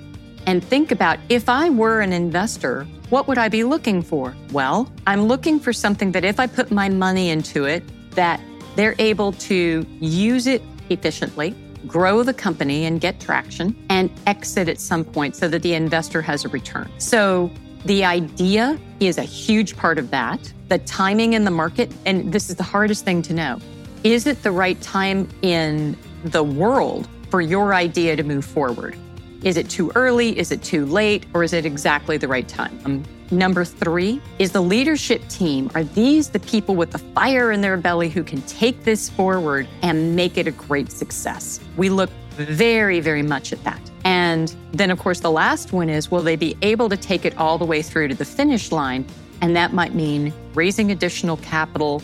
and 0.46 0.64
think 0.64 0.92
about 0.92 1.20
if 1.30 1.50
I 1.50 1.70
were 1.70 2.02
an 2.02 2.14
investor, 2.14 2.86
what 3.10 3.28
would 3.28 3.38
I 3.38 3.50
be 3.50 3.64
looking 3.64 4.02
for? 4.02 4.36
Well, 4.52 4.92
I'm 5.06 5.26
looking 5.26 5.60
for 5.60 5.74
something 5.74 6.12
that 6.14 6.24
if 6.24 6.40
I 6.40 6.48
put 6.48 6.72
my 6.72 6.90
money 6.90 7.30
into 7.30 7.66
it, 7.66 7.84
that 8.12 8.42
they're 8.76 8.96
able 9.00 9.34
to 9.34 9.86
use 10.00 10.48
it 10.48 10.62
efficiently, 10.90 11.56
grow 11.88 12.24
the 12.24 12.34
company 12.34 12.86
and 12.86 13.00
get 13.00 13.20
traction, 13.20 13.76
and 13.90 14.10
exit 14.28 14.68
at 14.68 14.80
some 14.80 15.04
point 15.04 15.36
so 15.36 15.48
that 15.48 15.62
the 15.62 15.74
investor 15.74 16.22
has 16.22 16.46
a 16.46 16.50
return. 16.50 16.90
So 16.98 17.52
the 17.86 18.04
idea 18.04 18.80
is 19.00 19.18
a 19.18 19.24
huge 19.24 19.78
part 19.78 19.98
of 19.98 20.12
that. 20.12 20.52
The 20.68 20.80
timing 20.80 21.34
in 21.34 21.46
the 21.46 21.52
market, 21.52 21.92
and 22.06 22.32
this 22.32 22.50
is 22.50 22.56
the 22.56 22.64
hardest 22.64 23.06
thing 23.06 23.22
to 23.24 23.34
know. 23.34 23.60
Is 24.04 24.28
it 24.28 24.44
the 24.44 24.52
right 24.52 24.80
time 24.82 25.28
in 25.42 25.98
the 26.24 26.44
world 26.44 27.08
for 27.30 27.42
your 27.42 27.74
idea 27.74 28.16
to 28.16 28.24
move 28.24 28.46
forward? 28.46 28.98
Is 29.44 29.56
it 29.56 29.70
too 29.70 29.92
early? 29.96 30.38
Is 30.38 30.52
it 30.52 30.62
too 30.62 30.86
late? 30.86 31.26
Or 31.34 31.44
is 31.44 31.54
it 31.54 31.66
exactly 31.66 32.18
the 32.18 32.28
right 32.28 32.48
time? 32.48 32.78
Um, 32.86 33.04
number 33.32 33.66
three 33.66 34.22
is 34.40 34.52
the 34.52 34.62
leadership 34.62 35.28
team. 35.30 35.70
Are 35.76 35.84
these 35.84 36.30
the 36.30 36.40
people 36.40 36.76
with 36.76 36.92
the 36.92 36.98
fire 36.98 37.52
in 37.52 37.62
their 37.62 37.78
belly 37.78 38.10
who 38.10 38.24
can 38.24 38.42
take 38.44 38.84
this 38.84 39.10
forward 39.10 39.68
and 39.82 40.16
make 40.16 40.38
it 40.38 40.48
a 40.48 40.52
great 40.52 40.92
success? 40.92 41.60
We 41.78 41.90
look 41.90 42.10
very, 42.32 43.00
very 43.00 43.22
much 43.22 43.52
at 43.52 43.64
that. 43.64 43.82
And 44.06 44.56
then, 44.72 44.92
of 44.92 45.00
course, 45.00 45.20
the 45.20 45.32
last 45.32 45.74
one 45.74 45.90
is 45.90 46.10
will 46.10 46.22
they 46.22 46.36
be 46.36 46.58
able 46.62 46.90
to 46.90 46.98
take 46.98 47.26
it 47.26 47.38
all 47.38 47.58
the 47.58 47.66
way 47.66 47.82
through 47.82 48.08
to 48.10 48.16
the 48.16 48.26
finish 48.26 48.72
line? 48.72 49.06
And 49.42 49.56
that 49.56 49.74
might 49.74 49.94
mean 49.94 50.34
raising 50.54 50.92
additional 50.92 51.38
capital, 51.38 52.02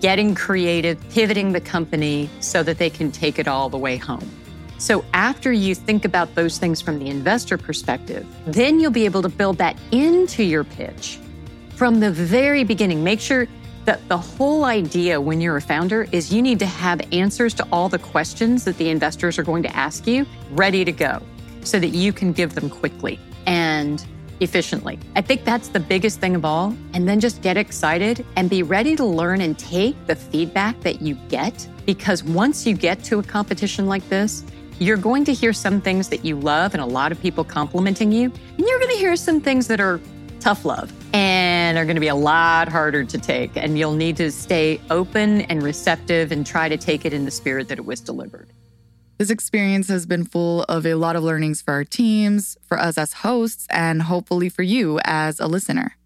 getting 0.00 0.34
creative, 0.34 0.98
pivoting 1.10 1.52
the 1.52 1.60
company 1.60 2.28
so 2.40 2.62
that 2.62 2.78
they 2.78 2.90
can 2.90 3.10
take 3.10 3.38
it 3.38 3.48
all 3.48 3.68
the 3.68 3.78
way 3.78 3.96
home. 3.96 4.28
So, 4.78 5.04
after 5.14 5.52
you 5.52 5.74
think 5.74 6.04
about 6.04 6.34
those 6.34 6.58
things 6.58 6.80
from 6.80 6.98
the 6.98 7.08
investor 7.08 7.56
perspective, 7.56 8.26
then 8.46 8.80
you'll 8.80 8.90
be 8.90 9.04
able 9.04 9.22
to 9.22 9.28
build 9.28 9.58
that 9.58 9.78
into 9.92 10.42
your 10.42 10.64
pitch 10.64 11.18
from 11.76 12.00
the 12.00 12.10
very 12.10 12.64
beginning. 12.64 13.04
Make 13.04 13.20
sure 13.20 13.46
that 13.84 14.06
the 14.08 14.18
whole 14.18 14.64
idea 14.64 15.20
when 15.20 15.40
you're 15.40 15.56
a 15.56 15.60
founder 15.60 16.06
is 16.12 16.32
you 16.32 16.42
need 16.42 16.58
to 16.60 16.66
have 16.66 17.00
answers 17.12 17.54
to 17.54 17.66
all 17.72 17.88
the 17.88 17.98
questions 17.98 18.64
that 18.64 18.76
the 18.78 18.88
investors 18.88 19.38
are 19.38 19.42
going 19.42 19.62
to 19.62 19.76
ask 19.76 20.06
you 20.06 20.26
ready 20.50 20.84
to 20.84 20.92
go 20.92 21.20
so 21.64 21.78
that 21.78 21.88
you 21.88 22.12
can 22.12 22.32
give 22.32 22.54
them 22.54 22.70
quickly 22.70 23.18
and 23.46 24.04
efficiently. 24.40 24.98
I 25.14 25.22
think 25.22 25.44
that's 25.44 25.68
the 25.68 25.80
biggest 25.80 26.20
thing 26.20 26.34
of 26.34 26.44
all. 26.44 26.76
And 26.94 27.08
then 27.08 27.20
just 27.20 27.42
get 27.42 27.56
excited 27.56 28.26
and 28.36 28.50
be 28.50 28.62
ready 28.62 28.96
to 28.96 29.04
learn 29.04 29.40
and 29.40 29.58
take 29.58 29.96
the 30.06 30.16
feedback 30.16 30.80
that 30.80 31.00
you 31.00 31.14
get. 31.28 31.66
Because 31.86 32.24
once 32.24 32.66
you 32.66 32.74
get 32.74 33.02
to 33.04 33.18
a 33.18 33.22
competition 33.22 33.86
like 33.86 34.08
this, 34.08 34.44
you're 34.82 34.96
going 34.96 35.24
to 35.24 35.32
hear 35.32 35.52
some 35.52 35.80
things 35.80 36.08
that 36.08 36.24
you 36.24 36.36
love 36.36 36.74
and 36.74 36.82
a 36.82 36.86
lot 36.86 37.12
of 37.12 37.20
people 37.20 37.44
complimenting 37.44 38.10
you. 38.10 38.24
And 38.24 38.58
you're 38.58 38.78
going 38.80 38.90
to 38.90 38.98
hear 38.98 39.14
some 39.14 39.40
things 39.40 39.68
that 39.68 39.80
are 39.80 40.00
tough 40.40 40.64
love 40.64 40.92
and 41.14 41.78
are 41.78 41.84
going 41.84 41.94
to 41.94 42.00
be 42.00 42.08
a 42.08 42.16
lot 42.16 42.68
harder 42.68 43.04
to 43.04 43.18
take. 43.18 43.56
And 43.56 43.78
you'll 43.78 43.94
need 43.94 44.16
to 44.16 44.32
stay 44.32 44.80
open 44.90 45.42
and 45.42 45.62
receptive 45.62 46.32
and 46.32 46.44
try 46.44 46.68
to 46.68 46.76
take 46.76 47.04
it 47.04 47.12
in 47.12 47.24
the 47.24 47.30
spirit 47.30 47.68
that 47.68 47.78
it 47.78 47.84
was 47.84 48.00
delivered. 48.00 48.48
This 49.18 49.30
experience 49.30 49.86
has 49.86 50.04
been 50.04 50.24
full 50.24 50.64
of 50.64 50.84
a 50.84 50.94
lot 50.94 51.14
of 51.14 51.22
learnings 51.22 51.62
for 51.62 51.74
our 51.74 51.84
teams, 51.84 52.56
for 52.66 52.76
us 52.76 52.98
as 52.98 53.12
hosts, 53.12 53.68
and 53.70 54.02
hopefully 54.02 54.48
for 54.48 54.64
you 54.64 54.98
as 55.04 55.38
a 55.38 55.46
listener. 55.46 55.96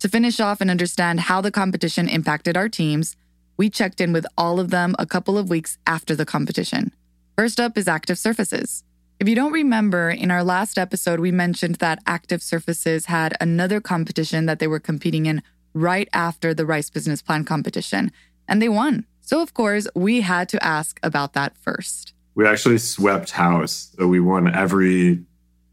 To 0.00 0.08
finish 0.08 0.40
off 0.40 0.60
and 0.60 0.70
understand 0.70 1.20
how 1.20 1.40
the 1.40 1.52
competition 1.52 2.08
impacted 2.08 2.56
our 2.56 2.68
teams, 2.68 3.14
we 3.56 3.70
checked 3.70 4.00
in 4.00 4.12
with 4.12 4.26
all 4.36 4.58
of 4.58 4.70
them 4.70 4.96
a 4.98 5.06
couple 5.06 5.38
of 5.38 5.48
weeks 5.48 5.78
after 5.86 6.16
the 6.16 6.26
competition. 6.26 6.90
First 7.36 7.58
up 7.58 7.76
is 7.76 7.88
Active 7.88 8.16
Surfaces. 8.16 8.84
If 9.18 9.28
you 9.28 9.34
don't 9.34 9.50
remember, 9.50 10.08
in 10.08 10.30
our 10.30 10.44
last 10.44 10.78
episode, 10.78 11.18
we 11.18 11.32
mentioned 11.32 11.76
that 11.76 11.98
Active 12.06 12.44
Surfaces 12.44 13.06
had 13.06 13.36
another 13.40 13.80
competition 13.80 14.46
that 14.46 14.60
they 14.60 14.68
were 14.68 14.78
competing 14.78 15.26
in 15.26 15.42
right 15.72 16.08
after 16.12 16.54
the 16.54 16.64
Rice 16.64 16.90
Business 16.90 17.22
Plan 17.22 17.44
competition, 17.44 18.12
and 18.46 18.62
they 18.62 18.68
won. 18.68 19.04
So, 19.20 19.42
of 19.42 19.52
course, 19.52 19.88
we 19.96 20.20
had 20.20 20.48
to 20.50 20.64
ask 20.64 21.00
about 21.02 21.32
that 21.32 21.58
first. 21.58 22.14
We 22.36 22.46
actually 22.46 22.78
swept 22.78 23.32
house. 23.32 23.92
So 23.98 24.06
we 24.06 24.20
won 24.20 24.54
every 24.54 25.24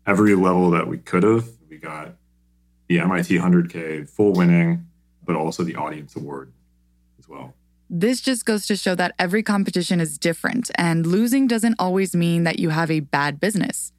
every 0.08 0.34
level 0.34 0.72
that 0.72 0.88
we 0.88 0.98
could 0.98 1.22
have. 1.22 1.48
We 1.70 1.78
got 1.78 2.16
the 2.88 3.00
MIT 3.00 3.38
100K 3.38 4.10
full 4.10 4.34
winning, 4.34 4.88
but 5.24 5.36
also 5.36 5.64
the 5.64 5.76
audience 5.76 6.16
award 6.16 6.52
as 7.20 7.30
well. 7.30 7.54
This 7.94 8.22
just 8.22 8.46
goes 8.46 8.68
to 8.68 8.78
show 8.78 8.96
that 8.96 9.14
every 9.20 9.44
competition 9.44 10.00
is 10.00 10.18
different, 10.18 10.72
and 10.76 11.06
losing 11.06 11.46
doesn't 11.46 11.76
always 11.78 12.16
mean 12.16 12.46
that 12.46 12.58
you 12.58 12.70
have 12.70 12.90
a 12.90 13.02
bad 13.02 13.38
business. 13.38 13.92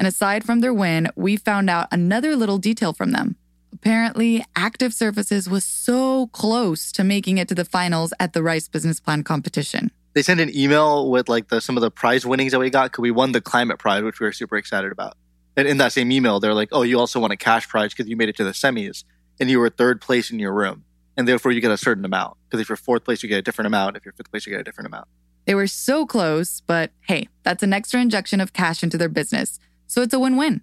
And 0.00 0.08
aside 0.08 0.42
from 0.42 0.62
their 0.62 0.74
win, 0.74 1.10
we 1.14 1.36
found 1.36 1.70
out 1.70 1.86
another 1.92 2.34
little 2.34 2.58
detail 2.58 2.92
from 2.92 3.12
them. 3.12 3.36
Apparently, 3.72 4.44
Active 4.56 4.92
Surfaces 4.92 5.48
was 5.48 5.64
so 5.64 6.26
close 6.32 6.90
to 6.90 7.04
making 7.04 7.38
it 7.38 7.46
to 7.46 7.54
the 7.54 7.64
finals 7.64 8.12
at 8.18 8.32
the 8.32 8.42
Rice 8.42 8.66
Business 8.66 8.98
Plan 8.98 9.22
competition. 9.22 9.92
They 10.14 10.22
sent 10.22 10.40
an 10.40 10.50
email 10.52 11.08
with 11.08 11.28
like 11.28 11.46
the 11.46 11.60
some 11.60 11.76
of 11.76 11.82
the 11.82 11.90
prize 11.92 12.26
winnings 12.26 12.50
that 12.50 12.58
we 12.58 12.68
got 12.68 12.90
because 12.90 13.02
we 13.02 13.12
won 13.12 13.30
the 13.30 13.40
climate 13.40 13.78
prize, 13.78 14.02
which 14.02 14.18
we 14.18 14.26
were 14.26 14.32
super 14.32 14.56
excited 14.56 14.90
about. 14.90 15.16
And 15.56 15.68
in 15.68 15.76
that 15.76 15.92
same 15.92 16.10
email, 16.10 16.40
they're 16.40 16.52
like, 16.52 16.70
"Oh, 16.72 16.82
you 16.82 16.98
also 16.98 17.20
won 17.20 17.30
a 17.30 17.36
cash 17.36 17.68
prize 17.68 17.94
because 17.94 18.08
you 18.08 18.16
made 18.16 18.28
it 18.28 18.36
to 18.38 18.44
the 18.44 18.50
semis 18.50 19.04
and 19.38 19.48
you 19.48 19.60
were 19.60 19.70
third 19.70 20.00
place 20.00 20.32
in 20.32 20.40
your 20.40 20.52
room." 20.52 20.82
and 21.16 21.26
therefore 21.26 21.52
you 21.52 21.60
get 21.60 21.70
a 21.70 21.76
certain 21.76 22.04
amount. 22.04 22.36
Because 22.56 22.64
if 22.64 22.68
you're 22.70 22.76
fourth 22.76 23.04
place, 23.04 23.22
you 23.22 23.28
get 23.28 23.38
a 23.38 23.42
different 23.42 23.66
amount. 23.66 23.98
If 23.98 24.06
you're 24.06 24.12
fifth 24.12 24.30
place, 24.30 24.46
you 24.46 24.52
get 24.52 24.60
a 24.60 24.64
different 24.64 24.86
amount. 24.86 25.08
They 25.44 25.54
were 25.54 25.66
so 25.66 26.06
close, 26.06 26.62
but 26.66 26.90
hey, 27.06 27.28
that's 27.42 27.62
an 27.62 27.74
extra 27.74 28.00
injection 28.00 28.40
of 28.40 28.54
cash 28.54 28.82
into 28.82 28.96
their 28.96 29.10
business. 29.10 29.60
So 29.86 30.00
it's 30.00 30.14
a 30.14 30.18
win 30.18 30.38
win. 30.38 30.62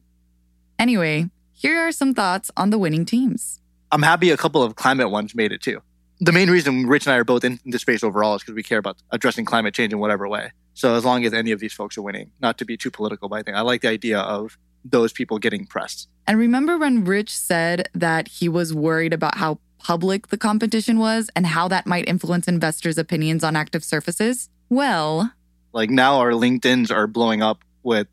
Anyway, 0.79 1.29
here 1.51 1.79
are 1.79 1.91
some 1.91 2.15
thoughts 2.15 2.49
on 2.57 2.71
the 2.71 2.79
winning 2.79 3.05
teams. 3.05 3.61
I'm 3.91 4.01
happy 4.01 4.31
a 4.31 4.37
couple 4.37 4.63
of 4.63 4.75
climate 4.75 5.11
ones 5.11 5.35
made 5.35 5.51
it 5.51 5.61
too. 5.61 5.83
The 6.19 6.31
main 6.31 6.49
reason 6.49 6.87
Rich 6.87 7.05
and 7.05 7.13
I 7.13 7.17
are 7.17 7.23
both 7.23 7.43
in 7.43 7.59
this 7.63 7.81
space 7.81 8.03
overall 8.03 8.35
is 8.35 8.41
because 8.41 8.55
we 8.55 8.63
care 8.63 8.79
about 8.79 8.97
addressing 9.11 9.45
climate 9.45 9.75
change 9.75 9.93
in 9.93 9.99
whatever 9.99 10.27
way. 10.27 10.51
So 10.73 10.95
as 10.95 11.05
long 11.05 11.25
as 11.25 11.33
any 11.33 11.51
of 11.51 11.59
these 11.59 11.73
folks 11.73 11.95
are 11.97 12.01
winning, 12.01 12.31
not 12.41 12.57
to 12.57 12.65
be 12.65 12.75
too 12.75 12.89
political, 12.89 13.29
but 13.29 13.35
I 13.35 13.43
think 13.43 13.55
I 13.55 13.61
like 13.61 13.81
the 13.81 13.89
idea 13.89 14.19
of 14.19 14.57
those 14.83 15.13
people 15.13 15.37
getting 15.37 15.67
pressed. 15.67 16.09
And 16.25 16.39
remember 16.39 16.77
when 16.77 17.05
Rich 17.05 17.37
said 17.37 17.87
that 17.93 18.27
he 18.27 18.49
was 18.49 18.73
worried 18.73 19.13
about 19.13 19.37
how 19.37 19.59
public 19.83 20.27
the 20.27 20.37
competition 20.37 20.97
was 20.97 21.29
and 21.35 21.45
how 21.45 21.67
that 21.67 21.85
might 21.85 22.07
influence 22.07 22.47
investors' 22.47 22.97
opinions 22.97 23.43
on 23.43 23.55
active 23.55 23.83
surfaces? 23.83 24.49
Well, 24.69 25.31
like 25.73 25.89
now 25.89 26.17
our 26.19 26.31
LinkedIn's 26.31 26.89
are 26.89 27.05
blowing 27.05 27.41
up 27.41 27.63
with 27.83 28.07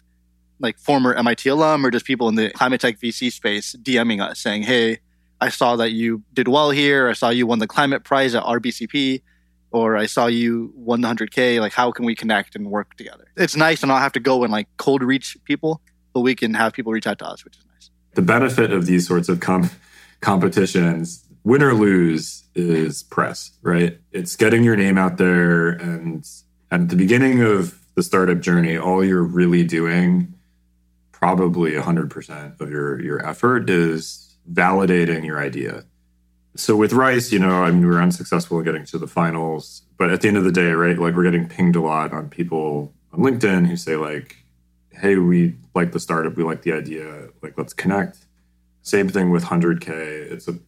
like 0.59 0.79
former 0.79 1.15
MIT 1.15 1.49
alum 1.49 1.87
or 1.87 1.91
just 1.91 2.05
people 2.05 2.29
in 2.29 2.35
the 2.35 2.51
climate 2.51 2.81
tech 2.81 2.99
VC 2.99 3.33
space 3.33 3.75
DMing 3.83 4.21
us 4.21 4.41
saying, 4.41 4.65
Hey, 4.65 4.99
I 5.41 5.49
saw 5.49 5.77
that 5.77 5.93
you 5.93 6.23
did 6.35 6.49
well 6.49 6.71
here. 6.71 7.09
I 7.09 7.15
saw 7.15 7.31
you 7.31 7.47
won 7.47 7.61
the 7.61 7.67
climate 7.67 8.05
prize 8.05 8.35
at 8.35 8.43
RBCP, 8.43 9.23
or 9.71 9.97
I 9.97 10.05
saw 10.07 10.27
you 10.27 10.73
won 10.77 11.01
the 11.01 11.09
100K. 11.09 11.61
Like, 11.61 11.73
how 11.73 11.91
can 11.93 12.05
we 12.05 12.15
connect 12.15 12.55
and 12.57 12.71
work 12.71 12.95
together? 12.97 13.25
It's 13.37 13.57
nice 13.57 13.81
to 13.81 13.87
not 13.87 14.03
have 14.03 14.13
to 14.13 14.21
go 14.21 14.43
and 14.43 14.53
like 14.53 14.69
cold 14.77 15.03
reach 15.03 15.39
people, 15.45 15.81
but 16.13 16.21
we 16.21 16.35
can 16.35 16.53
have 16.53 16.75
people 16.75 16.93
reach 16.93 17.07
out 17.07 17.19
to 17.21 17.27
us, 17.27 17.43
which 17.45 17.57
is 17.57 17.65
nice. 17.73 17.91
The 18.15 18.23
benefit 18.23 18.71
of 18.71 18.85
these 18.85 19.07
sorts 19.07 19.31
of 19.31 19.41
com- 19.41 19.71
competitions 20.21 21.25
win 21.45 21.63
or 21.63 21.75
lose 21.75 22.45
is 22.55 23.03
press, 23.03 23.53
right? 23.63 23.99
It's 24.13 24.37
getting 24.37 24.65
your 24.65 24.77
name 24.77 24.99
out 24.99 25.17
there. 25.17 25.71
And 25.71 26.27
at 26.71 26.89
the 26.89 26.97
beginning 26.97 27.43
of 27.43 27.79
the 27.95 28.03
startup 28.03 28.41
journey, 28.41 28.77
all 28.77 29.05
you're 29.05 29.23
really 29.23 29.65
doing, 29.65 30.35
probably 31.13 31.73
100% 31.73 32.61
of 32.61 32.71
your, 32.71 33.01
your 33.03 33.27
effort, 33.27 33.71
is 33.71 34.37
validating 34.51 35.25
your 35.25 35.39
idea. 35.39 35.85
So 36.57 36.77
with 36.77 36.93
Rice, 36.93 37.31
you 37.33 37.39
know, 37.39 37.63
I 37.63 37.71
mean, 37.71 37.81
we 37.81 37.87
were 37.87 38.03
unsuccessful 38.03 38.59
in 38.59 38.65
getting 38.65 38.85
to 38.87 38.99
the 38.99 39.07
finals. 39.07 39.83
But 39.97 40.11
at 40.11 40.21
the 40.21 40.29
end 40.29 40.37
of 40.37 40.45
the 40.45 40.53
day, 40.53 40.73
right, 40.73 40.99
like 40.99 41.15
we're 41.15 41.25
getting 41.25 41.49
pinged 41.49 41.77
a 41.77 41.81
lot 41.81 42.13
on 42.13 42.29
people 42.29 42.93
on 43.13 43.21
LinkedIn 43.21 43.67
who 43.67 43.77
say, 43.77 43.97
like, 43.97 44.37
hey, 44.91 45.17
we 45.17 45.57
like 45.75 45.93
the 45.93 46.01
startup, 46.01 46.37
we 46.37 46.43
like 46.43 46.63
the 46.63 46.73
idea, 46.73 47.29
like, 47.43 47.57
let's 47.57 47.73
connect. 47.73 48.19
Same 48.83 49.09
thing 49.09 49.31
with 49.31 49.45
100K. 49.45 49.89
It's 49.89 50.49
a 50.49 50.59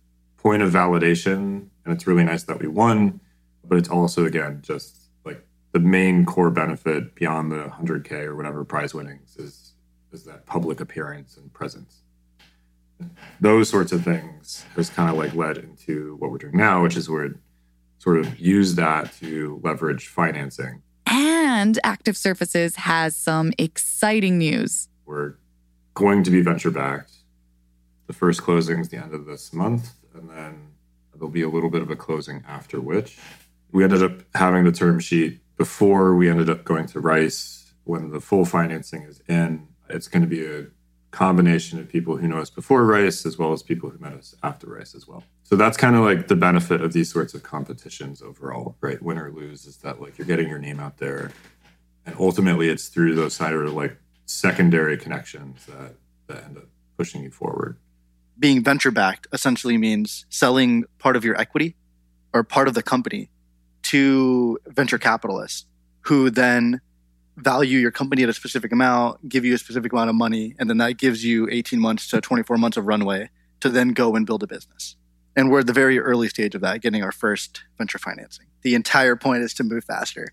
point 0.42 0.62
of 0.62 0.72
validation. 0.72 1.68
And 1.84 1.94
it's 1.94 2.06
really 2.06 2.24
nice 2.24 2.42
that 2.44 2.58
we 2.58 2.66
won. 2.66 3.20
But 3.64 3.78
it's 3.78 3.88
also, 3.88 4.24
again, 4.24 4.60
just 4.62 4.96
like 5.24 5.44
the 5.72 5.78
main 5.78 6.24
core 6.24 6.50
benefit 6.50 7.14
beyond 7.14 7.52
the 7.52 7.68
100K 7.68 8.24
or 8.24 8.36
whatever 8.36 8.64
prize 8.64 8.92
winnings 8.92 9.36
is, 9.36 9.72
is 10.10 10.24
that 10.24 10.46
public 10.46 10.80
appearance 10.80 11.36
and 11.36 11.52
presence. 11.52 12.02
Those 13.40 13.68
sorts 13.68 13.92
of 13.92 14.04
things 14.04 14.64
has 14.76 14.90
kind 14.90 15.10
of 15.10 15.16
like 15.16 15.34
led 15.34 15.58
into 15.58 16.16
what 16.16 16.30
we're 16.30 16.38
doing 16.38 16.56
now, 16.56 16.82
which 16.82 16.96
is 16.96 17.08
we're 17.08 17.34
sort 17.98 18.18
of 18.18 18.38
use 18.38 18.74
that 18.74 19.12
to 19.20 19.60
leverage 19.62 20.08
financing. 20.08 20.82
And 21.06 21.78
Active 21.84 22.16
Surfaces 22.16 22.76
has 22.76 23.16
some 23.16 23.52
exciting 23.58 24.38
news. 24.38 24.88
We're 25.04 25.34
going 25.94 26.22
to 26.24 26.30
be 26.30 26.42
venture 26.42 26.70
backed. 26.70 27.12
The 28.06 28.12
first 28.12 28.42
closing 28.42 28.80
is 28.80 28.88
the 28.88 28.98
end 28.98 29.14
of 29.14 29.26
this 29.26 29.52
month 29.52 29.90
and 30.14 30.30
then 30.30 30.72
there'll 31.12 31.28
be 31.28 31.42
a 31.42 31.48
little 31.48 31.70
bit 31.70 31.82
of 31.82 31.90
a 31.90 31.96
closing 31.96 32.42
after 32.46 32.80
which 32.80 33.18
we 33.72 33.82
ended 33.82 34.02
up 34.02 34.12
having 34.34 34.64
the 34.64 34.72
term 34.72 35.00
sheet 35.00 35.40
before 35.56 36.14
we 36.14 36.28
ended 36.28 36.48
up 36.48 36.64
going 36.64 36.86
to 36.86 37.00
Rice. 37.00 37.72
When 37.84 38.10
the 38.10 38.20
full 38.20 38.44
financing 38.44 39.02
is 39.02 39.20
in, 39.28 39.66
it's 39.88 40.06
going 40.06 40.22
to 40.22 40.28
be 40.28 40.46
a 40.46 40.66
combination 41.10 41.80
of 41.80 41.88
people 41.88 42.16
who 42.16 42.28
know 42.28 42.38
us 42.38 42.48
before 42.48 42.84
Rice 42.86 43.26
as 43.26 43.38
well 43.38 43.52
as 43.52 43.62
people 43.62 43.90
who 43.90 43.98
met 43.98 44.12
us 44.12 44.36
after 44.42 44.68
Rice 44.68 44.94
as 44.94 45.08
well. 45.08 45.24
So 45.42 45.56
that's 45.56 45.76
kind 45.76 45.96
of 45.96 46.04
like 46.04 46.28
the 46.28 46.36
benefit 46.36 46.80
of 46.80 46.92
these 46.92 47.10
sorts 47.10 47.34
of 47.34 47.42
competitions 47.42 48.22
overall, 48.22 48.76
right? 48.80 49.02
Win 49.02 49.18
or 49.18 49.32
lose 49.32 49.66
is 49.66 49.78
that 49.78 50.00
like 50.00 50.16
you're 50.16 50.26
getting 50.26 50.48
your 50.48 50.60
name 50.60 50.78
out 50.78 50.98
there. 50.98 51.32
And 52.06 52.14
ultimately 52.18 52.68
it's 52.68 52.88
through 52.88 53.14
those 53.14 53.34
side 53.34 53.52
of 53.52 53.72
like 53.72 53.96
secondary 54.26 54.96
connections 54.96 55.66
that, 55.66 55.94
that 56.28 56.44
end 56.44 56.58
up 56.58 56.68
pushing 56.96 57.22
you 57.22 57.30
forward 57.30 57.78
being 58.42 58.60
venture 58.60 58.90
backed 58.90 59.28
essentially 59.32 59.78
means 59.78 60.26
selling 60.28 60.84
part 60.98 61.14
of 61.14 61.24
your 61.24 61.40
equity 61.40 61.76
or 62.34 62.42
part 62.42 62.66
of 62.66 62.74
the 62.74 62.82
company 62.82 63.30
to 63.82 64.58
venture 64.66 64.98
capitalists 64.98 65.64
who 66.00 66.28
then 66.28 66.80
value 67.36 67.78
your 67.78 67.92
company 67.92 68.24
at 68.24 68.28
a 68.28 68.32
specific 68.32 68.72
amount, 68.72 69.28
give 69.28 69.44
you 69.44 69.54
a 69.54 69.58
specific 69.58 69.92
amount 69.92 70.10
of 70.10 70.16
money, 70.16 70.56
and 70.58 70.68
then 70.68 70.78
that 70.78 70.98
gives 70.98 71.24
you 71.24 71.48
18 71.52 71.78
months 71.78 72.08
to 72.08 72.20
24 72.20 72.58
months 72.58 72.76
of 72.76 72.84
runway 72.84 73.30
to 73.60 73.68
then 73.68 73.90
go 73.90 74.16
and 74.16 74.26
build 74.26 74.42
a 74.42 74.48
business. 74.48 74.96
And 75.36 75.48
we're 75.48 75.60
at 75.60 75.68
the 75.68 75.72
very 75.72 76.00
early 76.00 76.28
stage 76.28 76.56
of 76.56 76.62
that, 76.62 76.80
getting 76.80 77.04
our 77.04 77.12
first 77.12 77.62
venture 77.78 77.98
financing. 77.98 78.46
The 78.62 78.74
entire 78.74 79.14
point 79.14 79.44
is 79.44 79.54
to 79.54 79.62
move 79.62 79.84
faster. 79.84 80.32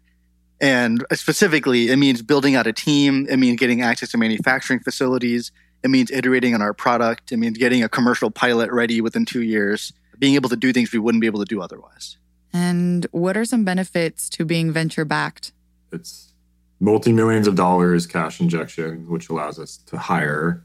And 0.59 1.05
specifically, 1.13 1.89
it 1.89 1.97
means 1.97 2.23
building 2.23 2.55
out 2.55 2.65
a 2.65 2.73
team, 2.73 3.27
it 3.29 3.37
means 3.37 3.59
getting 3.59 3.83
access 3.83 4.09
to 4.11 4.17
manufacturing 4.17 4.79
facilities, 4.79 5.51
it 5.83 5.89
means 5.89 6.11
iterating 6.11 6.53
on 6.53 6.61
our 6.61 6.73
product. 6.73 7.31
It 7.31 7.37
means 7.37 7.57
getting 7.57 7.83
a 7.83 7.89
commercial 7.89 8.31
pilot 8.31 8.71
ready 8.71 9.01
within 9.01 9.25
two 9.25 9.41
years, 9.41 9.93
being 10.17 10.35
able 10.35 10.49
to 10.49 10.55
do 10.55 10.73
things 10.73 10.91
we 10.91 10.99
wouldn't 10.99 11.21
be 11.21 11.27
able 11.27 11.39
to 11.39 11.45
do 11.45 11.61
otherwise. 11.61 12.17
And 12.51 13.05
what 13.11 13.37
are 13.37 13.45
some 13.45 13.63
benefits 13.63 14.29
to 14.31 14.45
being 14.45 14.71
venture 14.71 15.05
backed? 15.05 15.51
It's 15.91 16.33
multi 16.79 17.13
millions 17.13 17.47
of 17.47 17.55
dollars 17.55 18.07
cash 18.07 18.39
injection, 18.39 19.09
which 19.09 19.29
allows 19.29 19.59
us 19.59 19.77
to 19.77 19.97
hire 19.97 20.63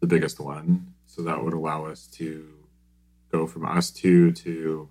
the 0.00 0.06
biggest 0.06 0.38
one. 0.38 0.94
So 1.06 1.22
that 1.22 1.42
would 1.42 1.54
allow 1.54 1.86
us 1.86 2.06
to 2.08 2.48
go 3.32 3.46
from 3.46 3.66
us 3.66 3.90
two 3.90 4.32
to 4.32 4.88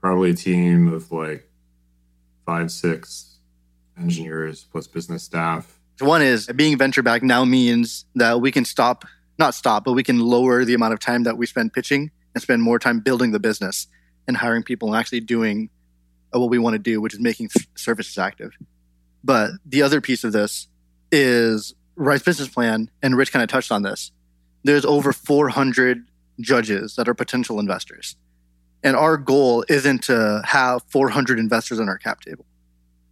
probably 0.00 0.30
a 0.30 0.34
team 0.34 0.92
of 0.92 1.10
like 1.10 1.48
five, 2.44 2.70
six 2.70 3.38
engineers 3.98 4.66
plus 4.70 4.86
business 4.86 5.22
staff. 5.22 5.77
One 6.00 6.22
is 6.22 6.46
being 6.48 6.78
venture 6.78 7.02
backed 7.02 7.24
now 7.24 7.44
means 7.44 8.04
that 8.14 8.40
we 8.40 8.52
can 8.52 8.64
stop, 8.64 9.04
not 9.38 9.54
stop, 9.54 9.84
but 9.84 9.92
we 9.92 10.02
can 10.02 10.20
lower 10.20 10.64
the 10.64 10.74
amount 10.74 10.92
of 10.92 11.00
time 11.00 11.24
that 11.24 11.36
we 11.36 11.46
spend 11.46 11.72
pitching 11.72 12.10
and 12.34 12.42
spend 12.42 12.62
more 12.62 12.78
time 12.78 13.00
building 13.00 13.32
the 13.32 13.40
business 13.40 13.88
and 14.26 14.36
hiring 14.36 14.62
people 14.62 14.88
and 14.88 14.96
actually 14.96 15.20
doing 15.20 15.70
uh, 16.34 16.38
what 16.38 16.50
we 16.50 16.58
want 16.58 16.74
to 16.74 16.78
do, 16.78 17.00
which 17.00 17.14
is 17.14 17.20
making 17.20 17.50
services 17.74 18.16
active. 18.16 18.52
But 19.24 19.50
the 19.66 19.82
other 19.82 20.00
piece 20.00 20.22
of 20.24 20.32
this 20.32 20.68
is 21.10 21.74
Rice 21.96 22.22
business 22.22 22.48
plan, 22.48 22.90
and 23.02 23.16
Rich 23.16 23.32
kind 23.32 23.42
of 23.42 23.48
touched 23.48 23.72
on 23.72 23.82
this. 23.82 24.12
There's 24.62 24.84
over 24.84 25.12
400 25.12 26.06
judges 26.40 26.94
that 26.94 27.08
are 27.08 27.14
potential 27.14 27.58
investors. 27.58 28.14
And 28.84 28.94
our 28.94 29.16
goal 29.16 29.64
isn't 29.68 30.04
to 30.04 30.42
have 30.44 30.82
400 30.88 31.40
investors 31.40 31.80
on 31.80 31.88
our 31.88 31.98
cap 31.98 32.20
table. 32.20 32.46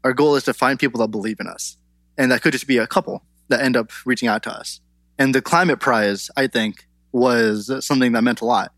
Our 0.04 0.12
goal 0.12 0.36
is 0.36 0.44
to 0.44 0.54
find 0.54 0.78
people 0.78 1.00
that 1.00 1.08
believe 1.08 1.40
in 1.40 1.48
us. 1.48 1.76
And 2.18 2.30
that 2.30 2.42
could 2.42 2.52
just 2.52 2.66
be 2.66 2.78
a 2.78 2.86
couple 2.86 3.22
that 3.48 3.60
end 3.60 3.76
up 3.76 3.90
reaching 4.04 4.28
out 4.28 4.42
to 4.44 4.50
us. 4.50 4.80
And 5.18 5.34
the 5.34 5.42
climate 5.42 5.80
prize, 5.80 6.30
I 6.36 6.46
think, 6.46 6.86
was 7.12 7.70
something 7.84 8.12
that 8.12 8.22
meant 8.22 8.40
a 8.40 8.44
lot 8.44 8.72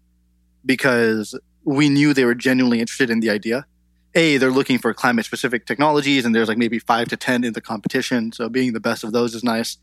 because 0.64 1.38
we 1.64 1.88
knew 1.88 2.14
they 2.14 2.25
were 2.25 2.35
genuinely 2.35 2.80
interested 2.80 3.11
in 3.11 3.21
the 3.21 3.30
idea. 3.30 3.66
A, 4.14 4.37
they're 4.38 4.50
looking 4.50 4.78
for 4.78 4.92
climate 4.95 5.25
specific 5.25 5.66
technologies, 5.66 6.25
and 6.25 6.35
there's 6.35 6.49
like 6.49 6.59
maybe 6.59 6.78
five 6.78 7.09
to 7.09 7.16
10 7.16 7.45
in 7.45 7.52
the 7.52 7.61
competition. 7.61 8.33
So 8.33 8.49
being 8.49 8.73
the 8.73 8.80
best 8.80 9.04
of 9.04 9.12
those 9.12 9.35
is 9.35 9.45
nice. 9.45 9.76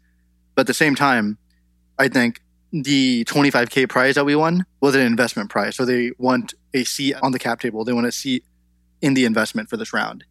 But 0.55 0.61
at 0.61 0.67
the 0.67 0.73
same 0.73 0.95
time, 0.95 1.37
I 1.99 2.07
think 2.07 2.41
the 2.71 3.23
25K 3.25 3.87
prize 3.87 4.15
that 4.15 4.25
we 4.25 4.35
won 4.35 4.65
was 4.81 4.95
an 4.95 5.01
investment 5.01 5.49
prize. 5.49 5.75
So 5.75 5.85
they 5.85 6.11
want 6.17 6.53
a 6.73 6.83
seat 6.83 7.15
on 7.21 7.31
the 7.31 7.39
cap 7.39 7.61
table, 7.61 7.85
they 7.85 7.93
want 7.93 8.07
a 8.07 8.11
seat 8.11 8.43
in 9.01 9.13
the 9.13 9.25
investment 9.25 9.69
for 9.69 9.77
this 9.77 9.93
round. 9.93 10.25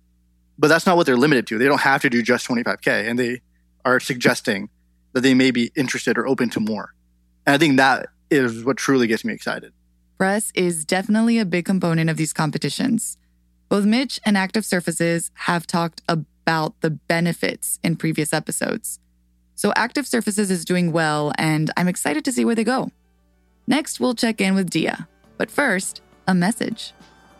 But 0.58 0.68
that's 0.68 0.86
not 0.86 0.96
what 0.96 1.06
they're 1.06 1.16
limited 1.16 1.46
to. 1.48 1.58
They 1.58 1.66
don't 1.66 1.80
have 1.80 2.02
to 2.02 2.10
do 2.10 2.22
just 2.22 2.46
25K, 2.46 3.08
and 3.08 3.18
they 3.18 3.40
are 3.84 4.00
suggesting 4.00 4.68
that 5.12 5.22
they 5.22 5.34
may 5.34 5.50
be 5.50 5.70
interested 5.76 6.16
or 6.18 6.26
open 6.26 6.50
to 6.50 6.60
more. 6.60 6.94
And 7.46 7.54
I 7.54 7.58
think 7.58 7.76
that 7.76 8.06
is 8.30 8.64
what 8.64 8.76
truly 8.76 9.06
gets 9.06 9.24
me 9.24 9.32
excited. 9.32 9.72
Press 10.18 10.52
is 10.54 10.84
definitely 10.84 11.38
a 11.38 11.44
big 11.44 11.64
component 11.64 12.08
of 12.08 12.16
these 12.16 12.32
competitions. 12.32 13.18
Both 13.68 13.84
Mitch 13.84 14.20
and 14.24 14.36
Active 14.36 14.64
Surfaces 14.64 15.30
have 15.34 15.66
talked 15.66 16.02
about 16.08 16.80
the 16.80 16.90
benefits 16.90 17.78
in 17.82 17.96
previous 17.96 18.32
episodes. 18.32 19.00
So 19.56 19.72
Active 19.76 20.06
Surfaces 20.06 20.50
is 20.50 20.64
doing 20.64 20.92
well, 20.92 21.32
and 21.38 21.70
I'm 21.76 21.88
excited 21.88 22.24
to 22.24 22.32
see 22.32 22.44
where 22.44 22.54
they 22.54 22.64
go. 22.64 22.90
Next, 23.66 23.98
we'll 23.98 24.14
check 24.14 24.40
in 24.40 24.54
with 24.54 24.70
Dia. 24.70 25.08
But 25.36 25.50
first, 25.50 26.02
a 26.26 26.34
message. 26.34 26.92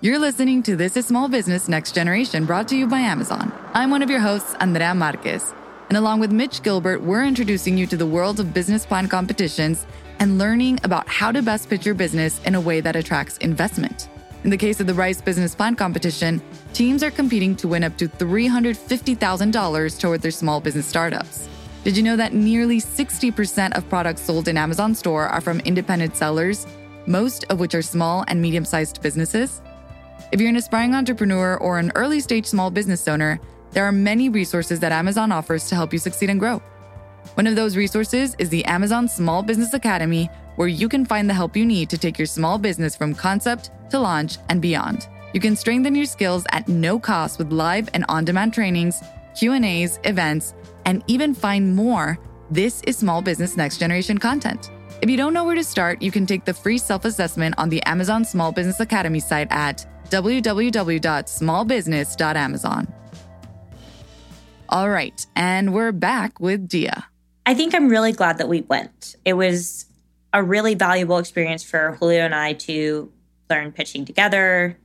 You're 0.04 0.18
listening 0.18 0.62
to 0.64 0.76
This 0.76 0.99
is 0.99 1.06
Small 1.06 1.28
Business 1.30 1.66
Next 1.66 1.94
Generation 1.94 2.44
brought 2.44 2.68
to 2.68 2.76
you 2.76 2.87
by 2.87 2.99
Amazon. 2.99 3.50
I'm 3.73 3.88
one 3.90 4.02
of 4.02 4.11
your 4.11 4.20
hosts, 4.20 4.54
Andrea 4.61 4.94
Marquez. 4.94 5.54
And 5.88 5.96
along 5.96 6.20
with 6.20 6.30
Mitch 6.30 6.62
Gilbert, 6.62 7.00
we're 7.00 7.25
introducing 7.25 7.78
you 7.78 7.87
to 7.87 7.96
the 7.96 8.04
world 8.04 8.38
of 8.38 8.52
business 8.52 8.84
plan 8.84 9.08
competitions 9.08 9.87
and 10.18 10.37
learning 10.37 10.78
about 10.84 11.08
how 11.08 11.32
to 11.32 11.40
best 11.40 11.70
pitch 11.70 11.87
your 11.87 11.94
business 11.94 12.38
in 12.44 12.54
a 12.54 12.61
way 12.61 12.82
that 12.82 12.96
attracts 12.96 13.38
investment. 13.38 14.11
In 14.44 14.50
the 14.50 14.58
case 14.58 14.78
of 14.78 14.87
the 14.87 14.92
Rice 14.92 15.23
Business 15.23 15.54
Plan 15.54 15.75
competition, 15.75 16.42
teams 16.75 17.02
are 17.02 17.11
competing 17.11 17.56
to 17.56 17.66
win 17.66 17.82
up 17.82 17.96
to 17.96 18.06
$350,000 18.06 20.00
toward 20.00 20.20
their 20.20 20.30
small 20.30 20.61
business 20.61 20.84
startups. 20.84 21.49
Did 21.82 21.96
you 21.96 22.02
know 22.02 22.16
that 22.16 22.34
nearly 22.34 22.78
60% 22.78 23.75
of 23.75 23.88
products 23.88 24.20
sold 24.20 24.49
in 24.49 24.58
Amazon 24.58 24.94
store 24.94 25.28
are 25.28 25.40
from 25.40 25.61
independent 25.61 26.14
sellers, 26.14 26.66
most 27.06 27.46
of 27.49 27.58
which 27.58 27.75
are 27.75 27.80
small 27.80 28.26
and 28.28 28.42
medium 28.42 28.66
sized 28.66 29.00
businesses? 29.00 29.62
If 30.34 30.40
you're 30.40 30.50
an 30.50 30.56
aspiring 30.56 30.96
entrepreneur 30.96 31.56
or 31.58 31.78
an 31.78 31.92
early 31.94 32.18
stage 32.18 32.46
small 32.46 32.68
business 32.68 33.06
owner, 33.06 33.38
there 33.70 33.84
are 33.84 33.92
many 33.92 34.28
resources 34.28 34.80
that 34.80 34.90
Amazon 34.90 35.30
offers 35.30 35.68
to 35.68 35.76
help 35.76 35.92
you 35.92 35.98
succeed 36.00 36.28
and 36.28 36.40
grow. 36.40 36.60
One 37.34 37.46
of 37.46 37.54
those 37.54 37.76
resources 37.76 38.34
is 38.40 38.48
the 38.48 38.64
Amazon 38.64 39.06
Small 39.06 39.44
Business 39.44 39.74
Academy, 39.74 40.28
where 40.56 40.66
you 40.66 40.88
can 40.88 41.04
find 41.04 41.30
the 41.30 41.35
help 41.35 41.56
you 41.56 41.64
need 41.64 41.88
to 41.88 41.96
take 41.96 42.18
your 42.18 42.26
small 42.26 42.59
business 42.59 42.96
from 42.96 43.14
concept 43.14 43.70
to 43.90 44.00
launch 44.00 44.38
and 44.48 44.61
beyond. 44.61 45.06
You 45.35 45.38
can 45.38 45.54
strengthen 45.54 45.94
your 45.94 46.04
skills 46.04 46.44
at 46.50 46.66
no 46.66 46.98
cost 46.98 47.38
with 47.38 47.52
live 47.52 47.88
and 47.94 48.04
on-demand 48.09 48.52
trainings, 48.52 49.04
Q&As, 49.37 50.00
events, 50.02 50.52
and 50.85 51.04
even 51.06 51.32
find 51.32 51.76
more 51.76 52.18
This 52.50 52.82
is 52.88 52.98
Small 52.98 53.22
Business 53.22 53.56
Next 53.56 53.78
Generation 53.78 54.18
content. 54.18 54.72
If 55.00 55.09
you 55.09 55.16
don't 55.16 55.32
know 55.32 55.44
where 55.44 55.54
to 55.54 55.62
start, 55.62 56.02
you 56.02 56.11
can 56.11 56.26
take 56.26 56.44
the 56.44 56.54
free 56.54 56.78
self-assessment 56.78 57.54
on 57.56 57.68
the 57.68 57.80
Amazon 57.85 58.24
Small 58.24 58.50
Business 58.50 58.80
Academy 58.80 59.20
site 59.20 59.46
at 59.52 59.87
www.smallbusiness.amazon. 60.10 62.94
All 64.68 64.90
right, 64.90 65.26
and 65.36 65.74
we're 65.74 65.92
back 65.92 66.40
with 66.40 66.68
Dia. 66.68 67.06
I 67.46 67.54
think 67.54 67.74
I'm 67.74 67.88
really 67.88 68.12
glad 68.12 68.38
that 68.38 68.48
we 68.48 68.62
went. 68.62 69.16
It 69.24 69.34
was 69.34 69.86
a 70.32 70.42
really 70.42 70.74
valuable 70.74 71.18
experience 71.18 71.62
for 71.62 71.96
Julio 72.00 72.24
and 72.24 72.34
I 72.34 72.54
to 72.54 73.12
learn 73.50 73.72
pitching 73.72 74.04
together. 74.04 74.76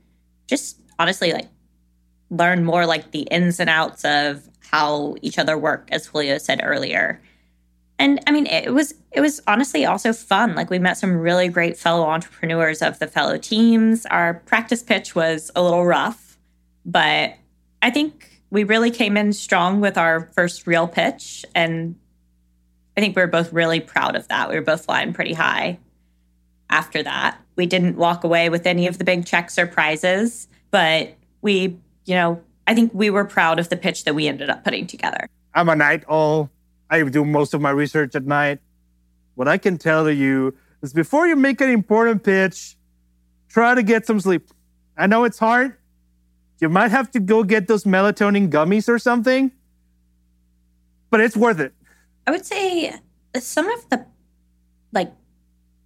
Just 0.46 0.78
honestly, 0.98 1.32
like 1.32 1.48
learn 2.30 2.64
more 2.64 2.86
like 2.86 3.10
the 3.10 3.22
ins 3.22 3.58
and 3.58 3.68
outs 3.68 4.04
of 4.04 4.48
how 4.70 5.16
each 5.22 5.38
other 5.38 5.58
work, 5.58 5.88
as 5.90 6.06
Julio 6.06 6.38
said 6.38 6.60
earlier. 6.62 7.20
And 8.00 8.18
I 8.26 8.32
mean, 8.32 8.46
it 8.46 8.72
was 8.72 8.94
it 9.12 9.20
was 9.20 9.42
honestly 9.46 9.84
also 9.84 10.14
fun. 10.14 10.54
Like 10.54 10.70
we 10.70 10.78
met 10.78 10.96
some 10.96 11.18
really 11.18 11.48
great 11.48 11.76
fellow 11.76 12.06
entrepreneurs 12.06 12.80
of 12.80 12.98
the 12.98 13.06
fellow 13.06 13.36
teams. 13.36 14.06
Our 14.06 14.34
practice 14.46 14.82
pitch 14.82 15.14
was 15.14 15.50
a 15.54 15.62
little 15.62 15.84
rough, 15.84 16.38
but 16.86 17.34
I 17.82 17.90
think 17.90 18.40
we 18.48 18.64
really 18.64 18.90
came 18.90 19.18
in 19.18 19.34
strong 19.34 19.82
with 19.82 19.98
our 19.98 20.30
first 20.34 20.66
real 20.66 20.88
pitch 20.88 21.44
and 21.54 21.94
I 22.96 23.02
think 23.02 23.16
we 23.16 23.22
were 23.22 23.28
both 23.28 23.52
really 23.52 23.80
proud 23.80 24.16
of 24.16 24.26
that. 24.28 24.48
We 24.48 24.54
were 24.54 24.62
both 24.62 24.86
flying 24.86 25.12
pretty 25.12 25.34
high 25.34 25.78
after 26.70 27.02
that. 27.02 27.38
We 27.56 27.66
didn't 27.66 27.96
walk 27.96 28.24
away 28.24 28.48
with 28.48 28.66
any 28.66 28.86
of 28.86 28.96
the 28.96 29.04
big 29.04 29.26
checks 29.26 29.58
or 29.58 29.66
prizes, 29.66 30.48
but 30.70 31.14
we, 31.42 31.76
you 32.06 32.14
know, 32.14 32.42
I 32.66 32.74
think 32.74 32.92
we 32.94 33.10
were 33.10 33.26
proud 33.26 33.58
of 33.58 33.68
the 33.68 33.76
pitch 33.76 34.04
that 34.04 34.14
we 34.14 34.26
ended 34.26 34.48
up 34.48 34.64
putting 34.64 34.86
together. 34.86 35.28
I'm 35.54 35.68
a 35.68 35.76
night 35.76 36.04
owl. 36.08 36.50
I 36.90 37.02
do 37.04 37.24
most 37.24 37.54
of 37.54 37.60
my 37.60 37.70
research 37.70 38.14
at 38.14 38.26
night. 38.26 38.58
What 39.36 39.48
I 39.48 39.58
can 39.58 39.78
tell 39.78 40.10
you 40.10 40.54
is 40.82 40.92
before 40.92 41.26
you 41.26 41.36
make 41.36 41.60
an 41.60 41.70
important 41.70 42.24
pitch, 42.24 42.76
try 43.48 43.74
to 43.74 43.82
get 43.82 44.06
some 44.06 44.20
sleep. 44.20 44.48
I 44.98 45.06
know 45.06 45.24
it's 45.24 45.38
hard. 45.38 45.76
You 46.60 46.68
might 46.68 46.90
have 46.90 47.10
to 47.12 47.20
go 47.20 47.42
get 47.42 47.68
those 47.68 47.84
melatonin 47.84 48.50
gummies 48.50 48.88
or 48.88 48.98
something, 48.98 49.50
but 51.08 51.20
it's 51.20 51.36
worth 51.36 51.60
it. 51.60 51.72
I 52.26 52.32
would 52.32 52.44
say 52.44 52.94
some 53.38 53.68
of 53.70 53.88
the 53.88 54.04
like 54.92 55.12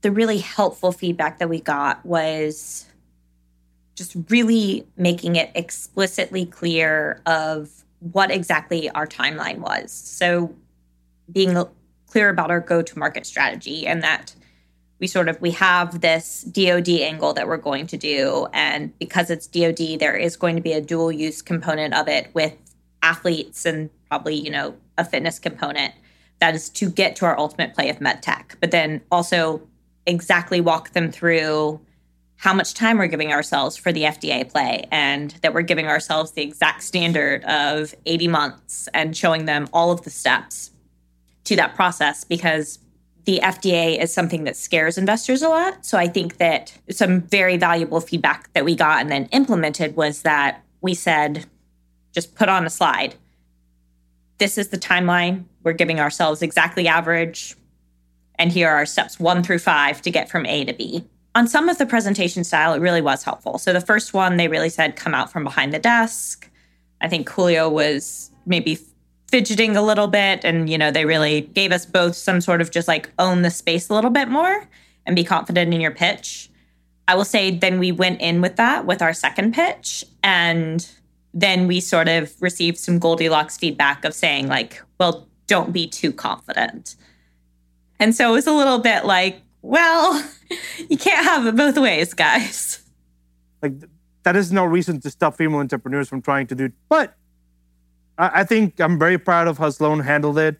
the 0.01 0.11
really 0.11 0.39
helpful 0.39 0.91
feedback 0.91 1.39
that 1.39 1.49
we 1.49 1.61
got 1.61 2.05
was 2.05 2.87
just 3.95 4.17
really 4.29 4.87
making 4.97 5.37
it 5.37 5.53
explicitly 5.55 6.45
clear 6.47 7.23
of 7.27 7.71
what 8.13 8.31
exactly 8.31 8.91
our 8.91 9.07
timeline 9.07 9.59
was. 9.59 9.93
So 9.93 10.55
being 11.31 11.57
clear 12.07 12.29
about 12.29 12.51
our 12.51 12.61
go 12.61 12.83
to 12.83 12.99
market 12.99 13.27
strategy 13.27 13.87
and 13.87 14.03
that 14.03 14.35
we 15.01 15.07
sort 15.07 15.29
of 15.29 15.41
we 15.41 15.51
have 15.51 16.01
this 16.01 16.43
DoD 16.43 16.89
angle 16.89 17.33
that 17.35 17.47
we're 17.47 17.57
going 17.57 17.87
to 17.89 17.97
do. 17.97 18.47
And 18.53 18.97
because 18.99 19.31
it's 19.31 19.47
DoD 19.47 19.99
there 19.99 20.17
is 20.17 20.37
going 20.37 20.57
to 20.57 20.63
be 20.63 20.73
a 20.73 20.81
dual 20.81 21.11
use 21.11 21.43
component 21.43 21.95
of 21.95 22.09
it 22.09 22.31
with 22.35 22.55
athletes 23.03 23.67
and 23.67 23.91
probably, 24.09 24.35
you 24.35 24.51
know, 24.51 24.75
a 24.97 25.05
fitness 25.05 25.39
component 25.39 25.93
that 26.41 26.55
is 26.55 26.69
to 26.69 26.89
get 26.89 27.17
to 27.17 27.27
our 27.27 27.39
ultimate 27.39 27.75
play 27.75 27.89
of 27.89 27.99
medtech, 27.99 28.57
but 28.61 28.71
then 28.71 29.01
also 29.11 29.61
exactly 30.07 30.61
walk 30.61 30.91
them 30.91 31.11
through 31.11 31.81
how 32.37 32.53
much 32.53 32.75
time 32.75 32.99
we're 32.99 33.07
giving 33.07 33.33
ourselves 33.33 33.77
for 33.77 33.93
the 33.93 34.03
FDA 34.03 34.51
play 34.51 34.87
and 34.91 35.31
that 35.43 35.55
we're 35.55 35.63
giving 35.63 35.87
ourselves 35.87 36.33
the 36.33 36.43
exact 36.43 36.83
standard 36.83 37.45
of 37.45 37.95
80 38.07 38.29
months 38.29 38.89
and 38.93 39.17
showing 39.17 39.47
them 39.47 39.69
all 39.73 39.91
of 39.91 40.03
the 40.03 40.11
steps 40.11 40.71
to 41.45 41.57
that 41.57 41.75
process 41.75 42.25
because 42.25 42.79
the 43.25 43.41
FDA 43.43 44.01
is 44.01 44.13
something 44.13 44.45
that 44.45 44.57
scares 44.57 44.99
investors 44.99 45.43
a 45.43 45.49
lot. 45.49 45.85
So 45.85 45.97
I 45.99 46.09
think 46.09 46.37
that 46.39 46.77
some 46.91 47.23
very 47.23 47.57
valuable 47.57 48.01
feedback 48.01 48.53
that 48.53 48.65
we 48.65 48.75
got 48.75 49.01
and 49.01 49.11
then 49.11 49.27
implemented 49.27 49.97
was 49.97 50.23
that 50.23 50.63
we 50.83 50.95
said, 50.95 51.47
just 52.13 52.35
put 52.35 52.49
on 52.49 52.67
a 52.67 52.71
slide. 52.71 53.15
This 54.39 54.59
is 54.59 54.69
the 54.69 54.79
timeline. 54.79 55.45
We're 55.63 55.73
giving 55.73 56.01
ourselves 56.01 56.43
exactly 56.43 56.87
average. 56.87 57.57
And 58.39 58.53
here 58.53 58.69
are 58.69 58.85
steps 58.85 59.19
one 59.19 59.43
through 59.43 59.61
five 59.61 60.03
to 60.03 60.11
get 60.11 60.29
from 60.29 60.45
A 60.47 60.65
to 60.65 60.73
B. 60.75 61.05
On 61.35 61.49
some 61.49 61.69
of 61.69 61.79
the 61.79 61.87
presentation 61.87 62.45
style, 62.45 62.75
it 62.75 62.81
really 62.81 63.01
was 63.01 63.23
helpful. 63.25 63.59
So 63.59 63.73
the 63.73 63.81
first 63.81 64.13
one, 64.13 64.37
they 64.37 64.49
really 64.49 64.69
said, 64.69 64.97
come 64.97 65.15
out 65.15 65.33
from 65.33 65.45
behind 65.45 65.73
the 65.73 65.79
desk. 65.79 66.51
I 67.01 67.09
think 67.09 67.29
Julio 67.29 67.69
was 67.69 68.31
maybe 68.47 68.79
fidgeting 69.29 69.77
a 69.77 69.83
little 69.83 70.07
bit. 70.07 70.45
And, 70.45 70.69
you 70.69 70.79
know, 70.79 70.91
they 70.91 71.05
really 71.05 71.43
gave 71.43 71.73
us 71.73 71.87
both 71.87 72.15
some 72.17 72.41
sort 72.41 72.61
of 72.61 72.71
just 72.71 72.89
like 72.89 73.11
own 73.19 73.43
the 73.43 73.51
space 73.51 73.89
a 73.89 73.95
little 73.95 74.11
bit 74.11 74.29
more 74.29 74.69
and 75.07 75.17
be 75.17 75.25
confident 75.25 75.73
in 75.75 75.81
your 75.81 75.91
pitch. 75.91 76.51
I 77.07 77.15
will 77.15 77.25
say 77.25 77.51
then 77.51 77.79
we 77.79 77.93
went 77.93 78.21
in 78.21 78.41
with 78.41 78.57
that 78.57 78.87
with 78.87 79.03
our 79.03 79.13
second 79.13 79.55
pitch 79.55 80.05
and 80.23 80.89
then 81.35 81.67
we 81.67 81.81
sort 81.81 82.09
of 82.09 82.33
received 82.41 82.79
some 82.79 82.99
Goldilocks 82.99 83.59
feedback 83.59 84.05
of 84.05 84.15
saying 84.15 84.47
like, 84.47 84.81
well, 84.99 85.27
don't 85.47 85.73
be 85.73 85.87
too 85.87 86.13
confident. 86.13 86.97
And 87.99 88.15
so 88.15 88.31
it 88.31 88.33
was 88.33 88.47
a 88.47 88.53
little 88.53 88.79
bit 88.79 89.05
like, 89.05 89.43
well, 89.61 90.25
you 90.89 90.97
can't 90.97 91.25
have 91.25 91.47
it 91.47 91.57
both 91.57 91.77
ways, 91.77 92.15
guys. 92.15 92.81
Like 93.63 93.73
that 94.23 94.37
is 94.37 94.53
no 94.53 94.65
reason 94.65 95.01
to 95.01 95.11
stop 95.11 95.37
female 95.37 95.61
entrepreneurs 95.61 96.09
from 96.09 96.23
trying 96.23 96.47
to 96.49 96.55
do. 96.55 96.71
But 96.89 97.17
I, 98.19 98.41
I 98.41 98.45
think 98.45 98.81
I'm 98.81 98.99
very 98.99 99.19
proud 99.19 99.49
of 99.49 99.59
how 99.59 99.71
Sloan 99.71 100.01
handled 100.01 100.39
it. 100.39 100.59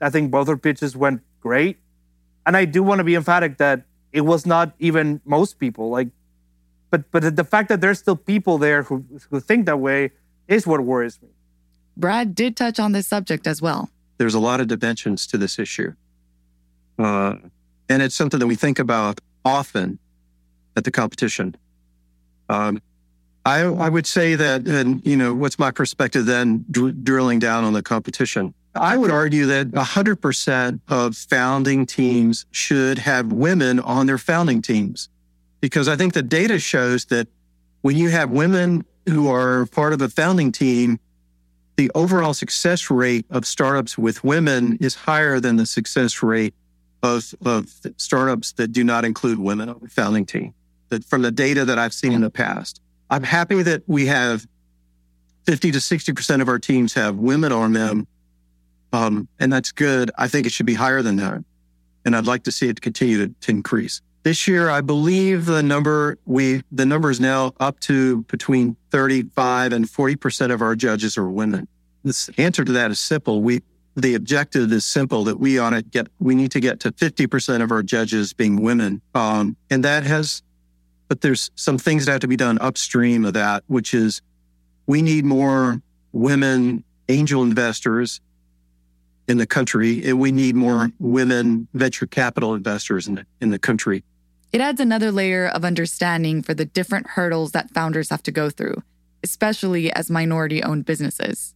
I 0.00 0.10
think 0.10 0.30
both 0.30 0.48
her 0.48 0.56
pitches 0.56 0.96
went 0.96 1.22
great, 1.40 1.78
and 2.46 2.56
I 2.56 2.64
do 2.64 2.82
want 2.82 2.98
to 2.98 3.04
be 3.04 3.14
emphatic 3.14 3.58
that 3.58 3.82
it 4.12 4.22
was 4.22 4.46
not 4.46 4.74
even 4.78 5.20
most 5.24 5.58
people. 5.58 5.90
Like, 5.90 6.08
but 6.90 7.10
but 7.10 7.36
the 7.36 7.44
fact 7.44 7.68
that 7.68 7.80
there's 7.80 7.98
still 7.98 8.16
people 8.16 8.58
there 8.58 8.82
who 8.82 9.04
who 9.30 9.40
think 9.40 9.66
that 9.66 9.80
way 9.80 10.12
is 10.48 10.66
what 10.66 10.80
worries 10.80 11.20
me. 11.22 11.28
Brad 11.96 12.34
did 12.34 12.56
touch 12.56 12.80
on 12.80 12.92
this 12.92 13.06
subject 13.06 13.46
as 13.46 13.62
well. 13.62 13.88
There's 14.18 14.34
a 14.34 14.40
lot 14.40 14.60
of 14.60 14.68
dimensions 14.68 15.26
to 15.28 15.38
this 15.38 15.58
issue. 15.58 15.94
Uh, 16.98 17.36
and 17.88 18.02
it's 18.02 18.14
something 18.14 18.40
that 18.40 18.46
we 18.46 18.54
think 18.54 18.78
about 18.78 19.20
often 19.44 19.98
at 20.76 20.84
the 20.84 20.90
competition. 20.90 21.54
Um, 22.48 22.80
I, 23.44 23.60
I 23.60 23.88
would 23.88 24.06
say 24.06 24.34
that, 24.36 24.66
and 24.66 25.04
you 25.06 25.16
know, 25.16 25.34
what's 25.34 25.58
my 25.58 25.70
perspective 25.70 26.26
then, 26.26 26.64
dr- 26.70 27.04
drilling 27.04 27.38
down 27.38 27.64
on 27.64 27.72
the 27.74 27.82
competition? 27.82 28.54
I 28.74 28.96
would 28.96 29.10
argue 29.10 29.46
that 29.46 29.70
100% 29.70 30.80
of 30.88 31.16
founding 31.16 31.86
teams 31.86 32.46
should 32.50 32.98
have 32.98 33.32
women 33.32 33.78
on 33.78 34.06
their 34.06 34.18
founding 34.18 34.62
teams 34.62 35.08
because 35.60 35.88
I 35.88 35.96
think 35.96 36.12
the 36.12 36.22
data 36.22 36.58
shows 36.58 37.04
that 37.06 37.28
when 37.82 37.96
you 37.96 38.08
have 38.10 38.30
women 38.30 38.84
who 39.08 39.30
are 39.30 39.66
part 39.66 39.92
of 39.92 40.02
a 40.02 40.08
founding 40.08 40.50
team, 40.50 40.98
the 41.76 41.90
overall 41.94 42.34
success 42.34 42.90
rate 42.90 43.26
of 43.30 43.46
startups 43.46 43.96
with 43.96 44.24
women 44.24 44.78
is 44.80 44.94
higher 44.94 45.38
than 45.38 45.56
the 45.56 45.66
success 45.66 46.22
rate 46.22 46.54
of, 47.02 47.34
of 47.44 47.72
startups 47.96 48.52
that 48.52 48.72
do 48.72 48.82
not 48.82 49.04
include 49.04 49.38
women 49.38 49.68
on 49.68 49.78
the 49.80 49.88
founding 49.88 50.26
team. 50.26 50.54
That 50.88 51.04
from 51.04 51.22
the 51.22 51.30
data 51.30 51.64
that 51.64 51.78
I've 51.78 51.94
seen 51.94 52.12
in 52.12 52.22
the 52.22 52.30
past, 52.30 52.80
I'm 53.10 53.22
happy 53.22 53.62
that 53.62 53.82
we 53.86 54.06
have 54.06 54.46
50 55.46 55.72
to 55.72 55.78
60% 55.78 56.40
of 56.40 56.48
our 56.48 56.58
teams 56.58 56.94
have 56.94 57.16
women 57.16 57.52
on 57.52 57.72
them. 57.72 58.06
Um, 58.92 59.28
and 59.38 59.52
that's 59.52 59.72
good. 59.72 60.10
I 60.16 60.28
think 60.28 60.46
it 60.46 60.52
should 60.52 60.66
be 60.66 60.74
higher 60.74 61.02
than 61.02 61.16
that. 61.16 61.44
And 62.04 62.16
I'd 62.16 62.26
like 62.26 62.44
to 62.44 62.52
see 62.52 62.68
it 62.68 62.80
continue 62.80 63.26
to, 63.26 63.34
to 63.40 63.50
increase. 63.50 64.00
This 64.22 64.48
year, 64.48 64.70
I 64.70 64.80
believe 64.80 65.44
the 65.44 65.62
number 65.62 66.16
we 66.24 66.62
the 66.72 66.86
number 66.86 67.10
is 67.10 67.20
now 67.20 67.52
up 67.60 67.78
to 67.80 68.22
between 68.22 68.74
35 68.90 69.74
and 69.74 69.88
40 69.88 70.16
percent 70.16 70.52
of 70.52 70.62
our 70.62 70.74
judges 70.74 71.18
are 71.18 71.28
women. 71.28 71.68
The 72.04 72.34
answer 72.38 72.64
to 72.64 72.72
that 72.72 72.90
is 72.90 72.98
simple. 72.98 73.42
We 73.42 73.62
the 73.96 74.14
objective 74.14 74.72
is 74.72 74.86
simple 74.86 75.24
that 75.24 75.38
we 75.38 75.58
ought 75.58 75.70
to 75.70 75.82
get 75.82 76.08
we 76.20 76.34
need 76.34 76.52
to 76.52 76.60
get 76.60 76.80
to 76.80 76.92
50 76.92 77.26
percent 77.26 77.62
of 77.62 77.70
our 77.70 77.82
judges 77.82 78.32
being 78.32 78.62
women, 78.62 79.02
um, 79.14 79.56
and 79.70 79.84
that 79.84 80.04
has. 80.04 80.42
But 81.08 81.20
there's 81.20 81.50
some 81.54 81.78
things 81.78 82.06
that 82.06 82.12
have 82.12 82.20
to 82.22 82.28
be 82.28 82.36
done 82.36 82.58
upstream 82.60 83.24
of 83.24 83.34
that, 83.34 83.64
which 83.66 83.94
is 83.94 84.22
we 84.86 85.02
need 85.02 85.24
more 85.24 85.80
women 86.12 86.84
angel 87.08 87.42
investors 87.42 88.20
in 89.26 89.38
the 89.38 89.46
country, 89.46 90.04
and 90.04 90.20
we 90.20 90.32
need 90.32 90.54
more 90.54 90.90
women 90.98 91.68
venture 91.74 92.06
capital 92.06 92.54
investors 92.54 93.06
in 93.06 93.16
the, 93.16 93.26
in 93.40 93.50
the 93.50 93.58
country. 93.58 94.04
It 94.52 94.60
adds 94.60 94.80
another 94.80 95.10
layer 95.10 95.48
of 95.48 95.64
understanding 95.64 96.42
for 96.42 96.54
the 96.54 96.64
different 96.64 97.08
hurdles 97.08 97.52
that 97.52 97.70
founders 97.72 98.10
have 98.10 98.22
to 98.24 98.30
go 98.30 98.50
through, 98.50 98.82
especially 99.22 99.92
as 99.92 100.10
minority 100.10 100.62
owned 100.62 100.84
businesses. 100.84 101.54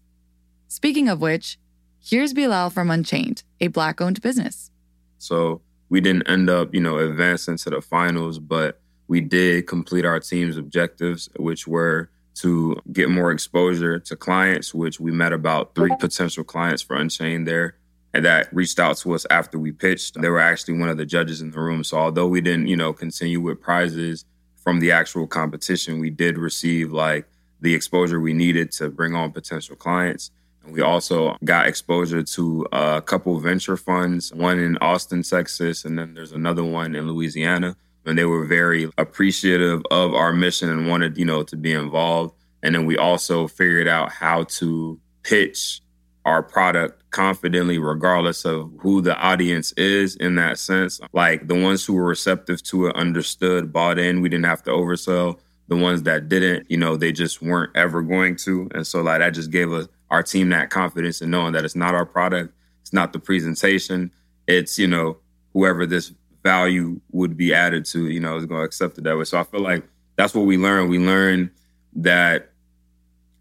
Speaking 0.66 1.08
of 1.08 1.20
which, 1.20 1.58
here's 2.02 2.34
Bilal 2.34 2.70
from 2.70 2.90
Unchained, 2.90 3.44
a 3.60 3.68
Black 3.68 4.00
owned 4.00 4.20
business. 4.20 4.70
So 5.18 5.60
we 5.88 6.00
didn't 6.00 6.28
end 6.28 6.50
up, 6.50 6.74
you 6.74 6.80
know, 6.80 6.98
advancing 6.98 7.56
to 7.58 7.70
the 7.70 7.80
finals, 7.80 8.38
but 8.38 8.80
we 9.08 9.20
did 9.20 9.66
complete 9.66 10.04
our 10.04 10.20
team's 10.20 10.56
objectives, 10.56 11.28
which 11.36 11.66
were 11.66 12.10
to 12.36 12.80
get 12.92 13.10
more 13.10 13.32
exposure 13.32 13.98
to 13.98 14.14
clients, 14.14 14.72
which 14.72 15.00
we 15.00 15.10
met 15.10 15.32
about 15.32 15.74
three 15.74 15.94
potential 15.98 16.44
clients 16.44 16.82
for 16.82 16.94
Unchained 16.94 17.48
there 17.48 17.74
and 18.14 18.24
that 18.24 18.52
reached 18.52 18.78
out 18.78 18.96
to 18.98 19.14
us 19.14 19.26
after 19.30 19.58
we 19.58 19.72
pitched. 19.72 20.20
They 20.20 20.28
were 20.28 20.40
actually 20.40 20.78
one 20.78 20.88
of 20.88 20.96
the 20.96 21.06
judges 21.06 21.40
in 21.40 21.50
the 21.50 21.60
room. 21.60 21.84
So 21.84 21.98
although 21.98 22.26
we 22.26 22.40
didn't, 22.40 22.68
you 22.68 22.76
know, 22.76 22.92
continue 22.92 23.40
with 23.40 23.60
prizes 23.60 24.24
from 24.56 24.80
the 24.80 24.92
actual 24.92 25.26
competition, 25.26 25.98
we 25.98 26.10
did 26.10 26.38
receive 26.38 26.92
like 26.92 27.26
the 27.60 27.74
exposure 27.74 28.20
we 28.20 28.32
needed 28.32 28.72
to 28.72 28.88
bring 28.88 29.14
on 29.14 29.32
potential 29.32 29.76
clients. 29.76 30.30
And 30.64 30.72
we 30.72 30.80
also 30.80 31.36
got 31.44 31.66
exposure 31.66 32.22
to 32.22 32.66
a 32.72 33.02
couple 33.02 33.38
venture 33.40 33.76
funds, 33.76 34.32
one 34.32 34.58
in 34.58 34.78
Austin, 34.78 35.22
Texas, 35.22 35.84
and 35.84 35.98
then 35.98 36.14
there's 36.14 36.32
another 36.32 36.64
one 36.64 36.94
in 36.94 37.08
Louisiana. 37.08 37.76
And 38.08 38.18
they 38.18 38.24
were 38.24 38.44
very 38.44 38.90
appreciative 38.98 39.82
of 39.90 40.14
our 40.14 40.32
mission 40.32 40.70
and 40.70 40.88
wanted, 40.88 41.16
you 41.18 41.24
know, 41.24 41.42
to 41.44 41.56
be 41.56 41.72
involved. 41.72 42.34
And 42.62 42.74
then 42.74 42.86
we 42.86 42.96
also 42.96 43.46
figured 43.46 43.86
out 43.86 44.10
how 44.10 44.44
to 44.44 44.98
pitch 45.22 45.80
our 46.24 46.42
product 46.42 47.02
confidently, 47.10 47.78
regardless 47.78 48.44
of 48.44 48.70
who 48.80 49.00
the 49.00 49.16
audience 49.16 49.72
is 49.72 50.16
in 50.16 50.34
that 50.34 50.58
sense. 50.58 51.00
Like 51.12 51.48
the 51.48 51.54
ones 51.54 51.84
who 51.84 51.94
were 51.94 52.04
receptive 52.04 52.62
to 52.64 52.86
it 52.86 52.96
understood, 52.96 53.72
bought 53.72 53.98
in. 53.98 54.20
We 54.20 54.28
didn't 54.28 54.46
have 54.46 54.62
to 54.64 54.70
oversell. 54.70 55.38
The 55.68 55.76
ones 55.76 56.02
that 56.04 56.28
didn't, 56.28 56.70
you 56.70 56.76
know, 56.76 56.96
they 56.96 57.12
just 57.12 57.42
weren't 57.42 57.76
ever 57.76 58.02
going 58.02 58.36
to. 58.36 58.68
And 58.74 58.86
so 58.86 59.02
like 59.02 59.20
that 59.20 59.30
just 59.30 59.50
gave 59.50 59.72
us 59.72 59.86
our 60.10 60.22
team 60.22 60.48
that 60.50 60.70
confidence 60.70 61.20
in 61.20 61.30
knowing 61.30 61.52
that 61.52 61.64
it's 61.64 61.76
not 61.76 61.94
our 61.94 62.06
product, 62.06 62.54
it's 62.80 62.92
not 62.92 63.12
the 63.12 63.18
presentation, 63.18 64.10
it's, 64.46 64.78
you 64.78 64.86
know, 64.86 65.18
whoever 65.52 65.86
this 65.86 66.12
value 66.48 66.98
would 67.10 67.36
be 67.36 67.52
added 67.52 67.84
to, 67.84 68.08
you 68.08 68.20
know, 68.20 68.36
is 68.36 68.46
going 68.46 68.60
to 68.60 68.64
accept 68.64 68.96
it 68.96 69.04
that 69.04 69.18
way. 69.18 69.24
So 69.24 69.38
I 69.38 69.44
feel 69.44 69.60
like 69.60 69.84
that's 70.16 70.34
what 70.34 70.46
we 70.46 70.56
learned. 70.56 70.88
We 70.88 70.98
learned 70.98 71.50
that 71.96 72.52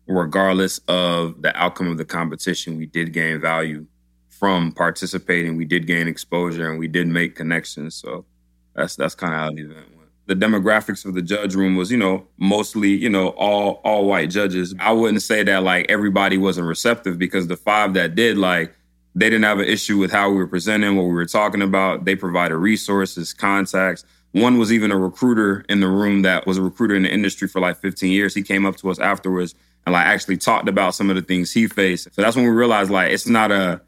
regardless 0.08 0.80
of 0.90 1.42
the 1.42 1.56
outcome 1.56 1.88
of 1.88 1.98
the 1.98 2.06
competition, 2.06 2.78
we 2.78 2.86
did 2.86 3.14
gain 3.14 3.40
value 3.40 3.86
from 4.30 4.74
participating. 4.74 5.56
We 5.56 5.64
did 5.66 5.88
gain 5.88 6.08
exposure 6.08 6.70
and 6.70 6.78
we 6.78 6.90
did 6.90 7.08
make 7.08 7.36
connections. 7.36 7.96
So 7.96 8.26
that's 8.76 8.96
that's 8.98 9.16
kind 9.16 9.34
of 9.34 9.40
how 9.40 9.52
the 9.52 9.62
event 9.62 9.88
went. 9.98 10.10
The 10.26 10.36
demographics 10.36 11.06
of 11.06 11.14
the 11.14 11.22
judge 11.22 11.56
room 11.56 11.78
was, 11.78 11.90
you 11.90 11.98
know, 11.98 12.28
mostly, 12.38 12.90
you 12.90 13.10
know, 13.10 13.30
all 13.30 13.80
all 13.86 14.06
white 14.06 14.30
judges. 14.30 14.76
I 14.80 14.92
wouldn't 14.92 15.24
say 15.24 15.44
that 15.44 15.64
like 15.64 15.86
everybody 15.90 16.38
wasn't 16.38 16.68
receptive 16.68 17.18
because 17.18 17.48
the 17.48 17.56
five 17.56 17.94
that 17.94 18.16
did, 18.16 18.38
like, 18.38 18.77
they 19.18 19.32
didn't 19.32 19.46
have 19.46 19.58
an 19.58 19.66
issue 19.66 19.98
with 19.98 20.12
how 20.12 20.30
we 20.30 20.36
were 20.36 20.48
presenting, 20.48 20.96
what 20.96 21.04
we 21.04 21.14
were 21.14 21.26
talking 21.26 21.64
about. 21.64 22.06
They 22.06 22.16
provided 22.16 22.56
resources, 22.56 23.34
contacts. 23.34 24.06
One 24.32 24.60
was 24.60 24.72
even 24.72 24.92
a 24.92 24.98
recruiter 24.98 25.66
in 25.68 25.80
the 25.80 25.88
room 25.88 26.22
that 26.22 26.46
was 26.46 26.60
a 26.60 26.62
recruiter 26.62 26.96
in 26.96 27.02
the 27.02 27.12
industry 27.12 27.48
for 27.48 27.60
like 27.60 27.78
15 27.78 28.12
years. 28.12 28.36
He 28.36 28.44
came 28.44 28.64
up 28.64 28.76
to 28.78 28.92
us 28.92 29.00
afterwards 29.00 29.56
and 29.88 29.94
like 29.94 30.06
actually 30.06 30.38
talked 30.38 30.70
about 30.70 30.94
some 30.94 31.10
of 31.10 31.16
the 31.16 31.24
things 31.24 31.52
he 31.52 31.68
faced. 31.68 32.14
So 32.14 32.22
that's 32.22 32.36
when 32.36 32.46
we 32.46 32.52
realized 32.52 32.92
like 32.92 33.12
it's 33.12 33.26
not 33.26 33.52
a 33.52 33.82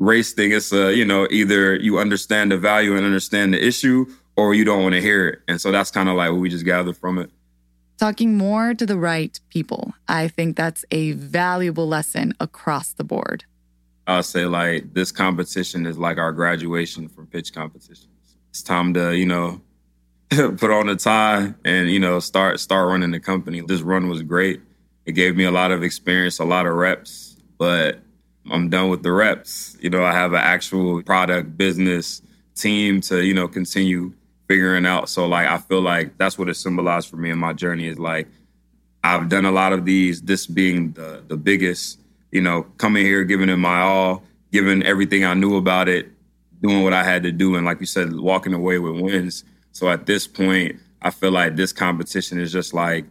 race 0.00 0.32
thing. 0.32 0.50
It's 0.50 0.72
a, 0.72 0.92
you 0.92 1.04
know, 1.04 1.28
either 1.30 1.76
you 1.76 1.98
understand 1.98 2.50
the 2.50 2.58
value 2.58 2.96
and 2.96 3.06
understand 3.06 3.54
the 3.54 3.64
issue 3.64 4.06
or 4.34 4.52
you 4.52 4.64
don't 4.64 4.82
want 4.82 4.96
to 4.96 5.00
hear 5.00 5.28
it. 5.28 5.38
And 5.46 5.60
so 5.60 5.70
that's 5.70 5.92
kind 5.92 6.08
of 6.08 6.16
like 6.16 6.32
what 6.32 6.40
we 6.40 6.48
just 6.48 6.64
gathered 6.64 6.96
from 6.96 7.18
it. 7.18 7.30
Talking 7.98 8.36
more 8.36 8.74
to 8.74 8.84
the 8.84 8.98
right 8.98 9.38
people. 9.48 9.94
I 10.08 10.26
think 10.26 10.56
that's 10.56 10.84
a 10.90 11.12
valuable 11.12 11.86
lesson 11.86 12.34
across 12.40 12.92
the 12.92 13.04
board. 13.04 13.44
I'll 14.06 14.22
say 14.22 14.46
like 14.46 14.92
this 14.94 15.12
competition 15.12 15.86
is 15.86 15.98
like 15.98 16.18
our 16.18 16.32
graduation 16.32 17.08
from 17.08 17.26
pitch 17.26 17.52
competitions. 17.52 18.08
It's 18.50 18.62
time 18.62 18.94
to, 18.94 19.16
you 19.16 19.26
know, 19.26 19.60
put 20.30 20.70
on 20.70 20.88
a 20.88 20.96
tie 20.96 21.54
and, 21.64 21.90
you 21.90 22.00
know, 22.00 22.18
start 22.18 22.60
start 22.60 22.88
running 22.88 23.10
the 23.10 23.20
company. 23.20 23.60
This 23.60 23.82
run 23.82 24.08
was 24.08 24.22
great 24.22 24.60
it 25.04 25.12
gave 25.12 25.36
me 25.36 25.44
a 25.44 25.50
lot 25.50 25.72
of 25.72 25.82
experience, 25.82 26.38
a 26.38 26.44
lot 26.44 26.66
of 26.66 26.74
reps, 26.74 27.36
but 27.58 27.98
I'm 28.50 28.70
done 28.70 28.88
with 28.88 29.02
the 29.02 29.12
reps. 29.12 29.76
You 29.80 29.90
know, 29.90 30.04
I 30.04 30.12
have 30.12 30.32
an 30.32 30.40
actual 30.40 31.02
product 31.02 31.56
business 31.56 32.22
team 32.54 33.00
to, 33.02 33.24
you 33.24 33.34
know, 33.34 33.48
continue 33.48 34.12
figuring 34.48 34.86
out. 34.86 35.08
So 35.08 35.26
like 35.26 35.48
I 35.48 35.58
feel 35.58 35.80
like 35.80 36.18
that's 36.18 36.38
what 36.38 36.48
it 36.48 36.54
symbolized 36.54 37.08
for 37.08 37.16
me 37.16 37.30
in 37.30 37.38
my 37.38 37.52
journey 37.52 37.88
is 37.88 37.98
like 37.98 38.28
I've 39.04 39.28
done 39.28 39.44
a 39.44 39.50
lot 39.50 39.72
of 39.72 39.84
these, 39.84 40.22
this 40.22 40.46
being 40.46 40.92
the 40.92 41.24
the 41.26 41.36
biggest, 41.36 41.98
you 42.32 42.40
know, 42.40 42.64
coming 42.78 43.04
here, 43.04 43.24
giving 43.24 43.48
it 43.48 43.56
my 43.56 43.80
all, 43.80 44.24
giving 44.50 44.82
everything 44.82 45.24
I 45.24 45.34
knew 45.34 45.56
about 45.56 45.88
it, 45.88 46.08
doing 46.60 46.82
what 46.82 46.92
I 46.92 47.04
had 47.04 47.22
to 47.22 47.32
do, 47.32 47.54
and 47.54 47.64
like 47.64 47.78
you 47.80 47.86
said, 47.86 48.14
walking 48.16 48.54
away 48.54 48.78
with 48.78 49.00
wins. 49.00 49.44
So 49.72 49.88
at 49.88 50.06
this 50.06 50.26
point, 50.26 50.80
I 51.02 51.10
feel 51.10 51.30
like 51.30 51.56
this 51.56 51.72
competition 51.72 52.40
is 52.40 52.52
just 52.52 52.74
like 52.74 53.04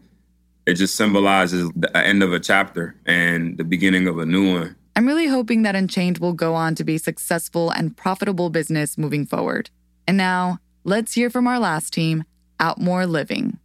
it 0.66 0.76
just 0.76 0.96
symbolizes 0.96 1.72
the 1.76 1.96
end 1.98 2.24
of 2.24 2.34
a 2.34 2.40
chapter 2.40 2.96
and 3.06 3.58
the 3.58 3.64
beginning 3.64 4.08
of 4.08 4.18
a 4.20 4.26
new 4.26 4.60
one. 4.60 4.76
I'm 4.96 5.08
really 5.08 5.28
hoping 5.28 5.64
that 5.64 5.76
Unchained 5.76 6.18
will 6.18 6.34
go 6.34 6.54
on 6.54 6.76
to 6.76 6.84
be 6.84 6.98
successful 6.98 7.70
and 7.72 7.96
profitable 7.96 8.50
business 8.50 8.98
moving 8.98 9.26
forward. 9.26 9.70
And 10.08 10.18
now, 10.18 10.60
let's 10.84 11.14
hear 11.14 11.30
from 11.30 11.48
our 11.48 11.60
last 11.60 11.94
team, 11.94 12.26
Outmore 12.60 13.08
Living. 13.08 13.58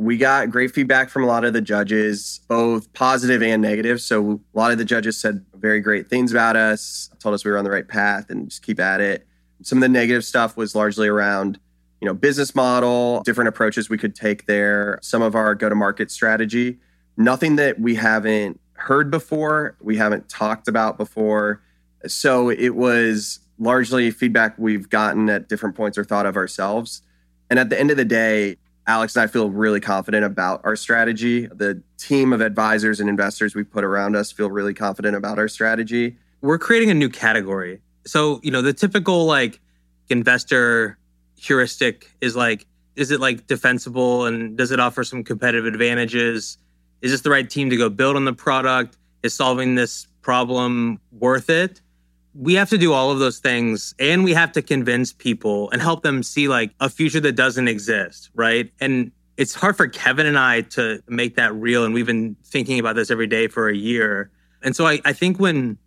We 0.00 0.16
got 0.16 0.48
great 0.48 0.70
feedback 0.70 1.10
from 1.10 1.24
a 1.24 1.26
lot 1.26 1.44
of 1.44 1.52
the 1.52 1.60
judges, 1.60 2.40
both 2.48 2.90
positive 2.94 3.42
and 3.42 3.60
negative. 3.60 4.00
So 4.00 4.40
a 4.54 4.58
lot 4.58 4.72
of 4.72 4.78
the 4.78 4.84
judges 4.86 5.20
said 5.20 5.44
very 5.52 5.78
great 5.80 6.08
things 6.08 6.32
about 6.32 6.56
us, 6.56 7.10
told 7.18 7.34
us 7.34 7.44
we 7.44 7.50
were 7.50 7.58
on 7.58 7.64
the 7.64 7.70
right 7.70 7.86
path 7.86 8.30
and 8.30 8.48
just 8.48 8.62
keep 8.62 8.80
at 8.80 9.02
it. 9.02 9.26
Some 9.62 9.76
of 9.76 9.82
the 9.82 9.90
negative 9.90 10.24
stuff 10.24 10.56
was 10.56 10.74
largely 10.74 11.06
around, 11.06 11.60
you 12.00 12.06
know, 12.06 12.14
business 12.14 12.54
model, 12.54 13.22
different 13.24 13.48
approaches 13.48 13.90
we 13.90 13.98
could 13.98 14.14
take 14.14 14.46
there, 14.46 14.98
some 15.02 15.20
of 15.20 15.34
our 15.34 15.54
go-to-market 15.54 16.10
strategy. 16.10 16.78
Nothing 17.18 17.56
that 17.56 17.78
we 17.78 17.96
haven't 17.96 18.58
heard 18.76 19.10
before, 19.10 19.76
we 19.82 19.98
haven't 19.98 20.30
talked 20.30 20.66
about 20.66 20.96
before. 20.96 21.60
So 22.06 22.48
it 22.48 22.74
was 22.74 23.40
largely 23.58 24.10
feedback 24.12 24.58
we've 24.58 24.88
gotten 24.88 25.28
at 25.28 25.50
different 25.50 25.76
points 25.76 25.98
or 25.98 26.04
thought 26.04 26.24
of 26.24 26.38
ourselves. 26.38 27.02
And 27.50 27.58
at 27.58 27.68
the 27.68 27.78
end 27.78 27.90
of 27.90 27.98
the 27.98 28.06
day, 28.06 28.56
Alex 28.90 29.14
and 29.14 29.22
I 29.22 29.28
feel 29.28 29.50
really 29.50 29.78
confident 29.78 30.24
about 30.24 30.60
our 30.64 30.74
strategy. 30.74 31.46
The 31.46 31.80
team 31.96 32.32
of 32.32 32.40
advisors 32.40 32.98
and 32.98 33.08
investors 33.08 33.54
we 33.54 33.62
put 33.62 33.84
around 33.84 34.16
us 34.16 34.32
feel 34.32 34.50
really 34.50 34.74
confident 34.74 35.14
about 35.14 35.38
our 35.38 35.46
strategy. 35.46 36.16
We're 36.40 36.58
creating 36.58 36.90
a 36.90 36.94
new 36.94 37.08
category. 37.08 37.80
So, 38.04 38.40
you 38.42 38.50
know, 38.50 38.62
the 38.62 38.72
typical 38.72 39.26
like 39.26 39.60
investor 40.08 40.98
heuristic 41.36 42.10
is 42.20 42.34
like, 42.34 42.66
is 42.96 43.12
it 43.12 43.20
like 43.20 43.46
defensible 43.46 44.26
and 44.26 44.58
does 44.58 44.72
it 44.72 44.80
offer 44.80 45.04
some 45.04 45.22
competitive 45.22 45.66
advantages? 45.66 46.58
Is 47.00 47.12
this 47.12 47.20
the 47.20 47.30
right 47.30 47.48
team 47.48 47.70
to 47.70 47.76
go 47.76 47.90
build 47.90 48.16
on 48.16 48.24
the 48.24 48.32
product? 48.32 48.98
Is 49.22 49.34
solving 49.34 49.76
this 49.76 50.08
problem 50.20 50.98
worth 51.12 51.48
it? 51.48 51.80
We 52.34 52.54
have 52.54 52.70
to 52.70 52.78
do 52.78 52.92
all 52.92 53.10
of 53.10 53.18
those 53.18 53.38
things 53.38 53.94
and 53.98 54.22
we 54.24 54.32
have 54.32 54.52
to 54.52 54.62
convince 54.62 55.12
people 55.12 55.70
and 55.70 55.82
help 55.82 56.02
them 56.02 56.22
see 56.22 56.48
like 56.48 56.72
a 56.80 56.88
future 56.88 57.20
that 57.20 57.32
doesn't 57.32 57.68
exist 57.68 58.30
right? 58.34 58.70
And 58.80 59.12
it's 59.36 59.54
hard 59.54 59.76
for 59.76 59.88
kevin 59.88 60.26
and 60.26 60.38
i 60.38 60.60
to 60.60 61.02
make 61.08 61.36
that 61.36 61.54
real 61.54 61.84
and 61.84 61.94
we've 61.94 62.06
been 62.06 62.36
thinking 62.44 62.78
about 62.78 62.94
this 62.94 63.10
every 63.10 63.26
day 63.26 63.48
for 63.48 63.68
a 63.68 63.76
year. 63.76 64.30
And 64.62 64.76
so 64.76 64.86
i, 64.86 65.00
I 65.04 65.12
think 65.12 65.38
when 65.38 65.78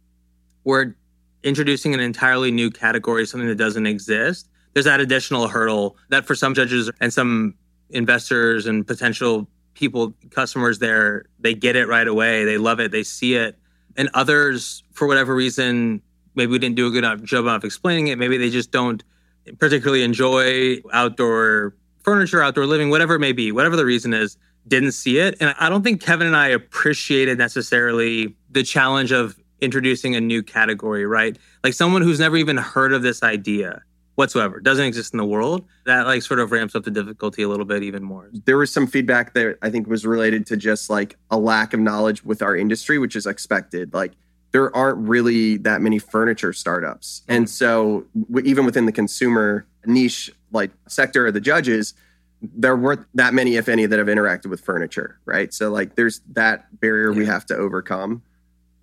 we're 0.63 0.95
introducing 1.43 1.93
an 1.93 1.99
entirely 1.99 2.51
new 2.51 2.71
category 2.71 3.25
something 3.25 3.47
that 3.47 3.58
doesn't 3.58 3.86
exist 3.86 4.49
there's 4.73 4.86
that 4.86 4.99
additional 4.99 5.47
hurdle 5.47 5.97
that 6.10 6.25
for 6.25 6.36
some 6.36 6.53
judges 6.53 6.89
and 6.99 7.13
some 7.13 7.56
investors 7.89 8.65
and 8.65 8.86
potential 8.86 9.47
people 9.73 10.13
customers 10.32 10.79
there 10.79 11.25
they 11.39 11.53
get 11.53 11.75
it 11.75 11.88
right 11.88 12.08
away. 12.08 12.45
They 12.45 12.58
love 12.58 12.79
it. 12.79 12.91
They 12.91 13.03
see 13.03 13.36
it. 13.36 13.58
And 13.95 14.10
others 14.13 14.84
for 14.93 15.08
whatever 15.08 15.36
reason 15.36 16.01
maybe 16.35 16.51
we 16.51 16.59
didn't 16.59 16.75
do 16.75 16.87
a 16.87 16.91
good 16.91 17.03
enough 17.03 17.21
job 17.23 17.45
of 17.45 17.63
explaining 17.63 18.07
it. 18.07 18.17
Maybe 18.17 18.37
they 18.37 18.49
just 18.49 18.71
don't 18.71 19.03
particularly 19.59 20.03
enjoy 20.03 20.77
outdoor 20.91 21.75
furniture, 22.03 22.41
outdoor 22.41 22.65
living, 22.65 22.89
whatever 22.89 23.15
it 23.15 23.19
may 23.19 23.31
be, 23.31 23.51
whatever 23.51 23.75
the 23.75 23.85
reason 23.85 24.13
is, 24.13 24.37
didn't 24.67 24.93
see 24.93 25.19
it. 25.19 25.35
And 25.39 25.53
I 25.59 25.69
don't 25.69 25.83
think 25.83 26.01
Kevin 26.01 26.27
and 26.27 26.35
I 26.35 26.47
appreciated 26.47 27.37
necessarily 27.37 28.35
the 28.49 28.63
challenge 28.63 29.11
of 29.11 29.37
introducing 29.61 30.15
a 30.15 30.21
new 30.21 30.43
category, 30.43 31.05
right? 31.05 31.37
Like 31.63 31.73
someone 31.73 32.01
who's 32.01 32.19
never 32.19 32.37
even 32.37 32.57
heard 32.57 32.93
of 32.93 33.01
this 33.01 33.23
idea 33.23 33.81
whatsoever 34.15 34.59
doesn't 34.59 34.85
exist 34.85 35.13
in 35.13 35.17
the 35.17 35.25
world 35.25 35.65
that 35.85 36.05
like 36.05 36.21
sort 36.21 36.39
of 36.39 36.51
ramps 36.51 36.75
up 36.75 36.83
the 36.83 36.91
difficulty 36.91 37.41
a 37.41 37.47
little 37.47 37.65
bit 37.65 37.81
even 37.81 38.03
more 38.03 38.29
there 38.45 38.57
was 38.57 38.71
some 38.71 38.85
feedback 38.85 39.33
that 39.33 39.57
i 39.63 39.71
think 39.71 39.87
was 39.87 40.05
related 40.05 40.45
to 40.45 40.55
just 40.55 40.89
like 40.89 41.17
a 41.31 41.37
lack 41.37 41.73
of 41.73 41.79
knowledge 41.79 42.23
with 42.23 42.41
our 42.41 42.55
industry 42.55 42.99
which 42.99 43.15
is 43.15 43.25
expected 43.25 43.91
like 43.93 44.11
there 44.53 44.73
aren't 44.75 44.99
really 45.09 45.57
that 45.57 45.81
many 45.81 45.99
furniture 45.99 46.53
startups. 46.53 47.23
And 47.27 47.45
mm. 47.45 47.49
so 47.49 48.05
w- 48.29 48.47
even 48.49 48.65
within 48.65 48.85
the 48.85 48.91
consumer 48.91 49.65
niche 49.85 50.31
like 50.51 50.71
sector 50.87 51.27
of 51.27 51.33
the 51.33 51.41
judges, 51.41 51.95
there 52.41 52.75
weren't 52.75 53.05
that 53.15 53.33
many, 53.33 53.55
if 53.55 53.67
any, 53.67 53.85
that 53.85 53.97
have 53.99 54.07
interacted 54.07 54.47
with 54.47 54.61
furniture, 54.61 55.17
right? 55.25 55.53
So 55.53 55.69
like 55.69 55.95
there's 55.95 56.21
that 56.33 56.79
barrier 56.79 57.11
yeah. 57.11 57.19
we 57.19 57.25
have 57.25 57.45
to 57.47 57.55
overcome. 57.57 58.21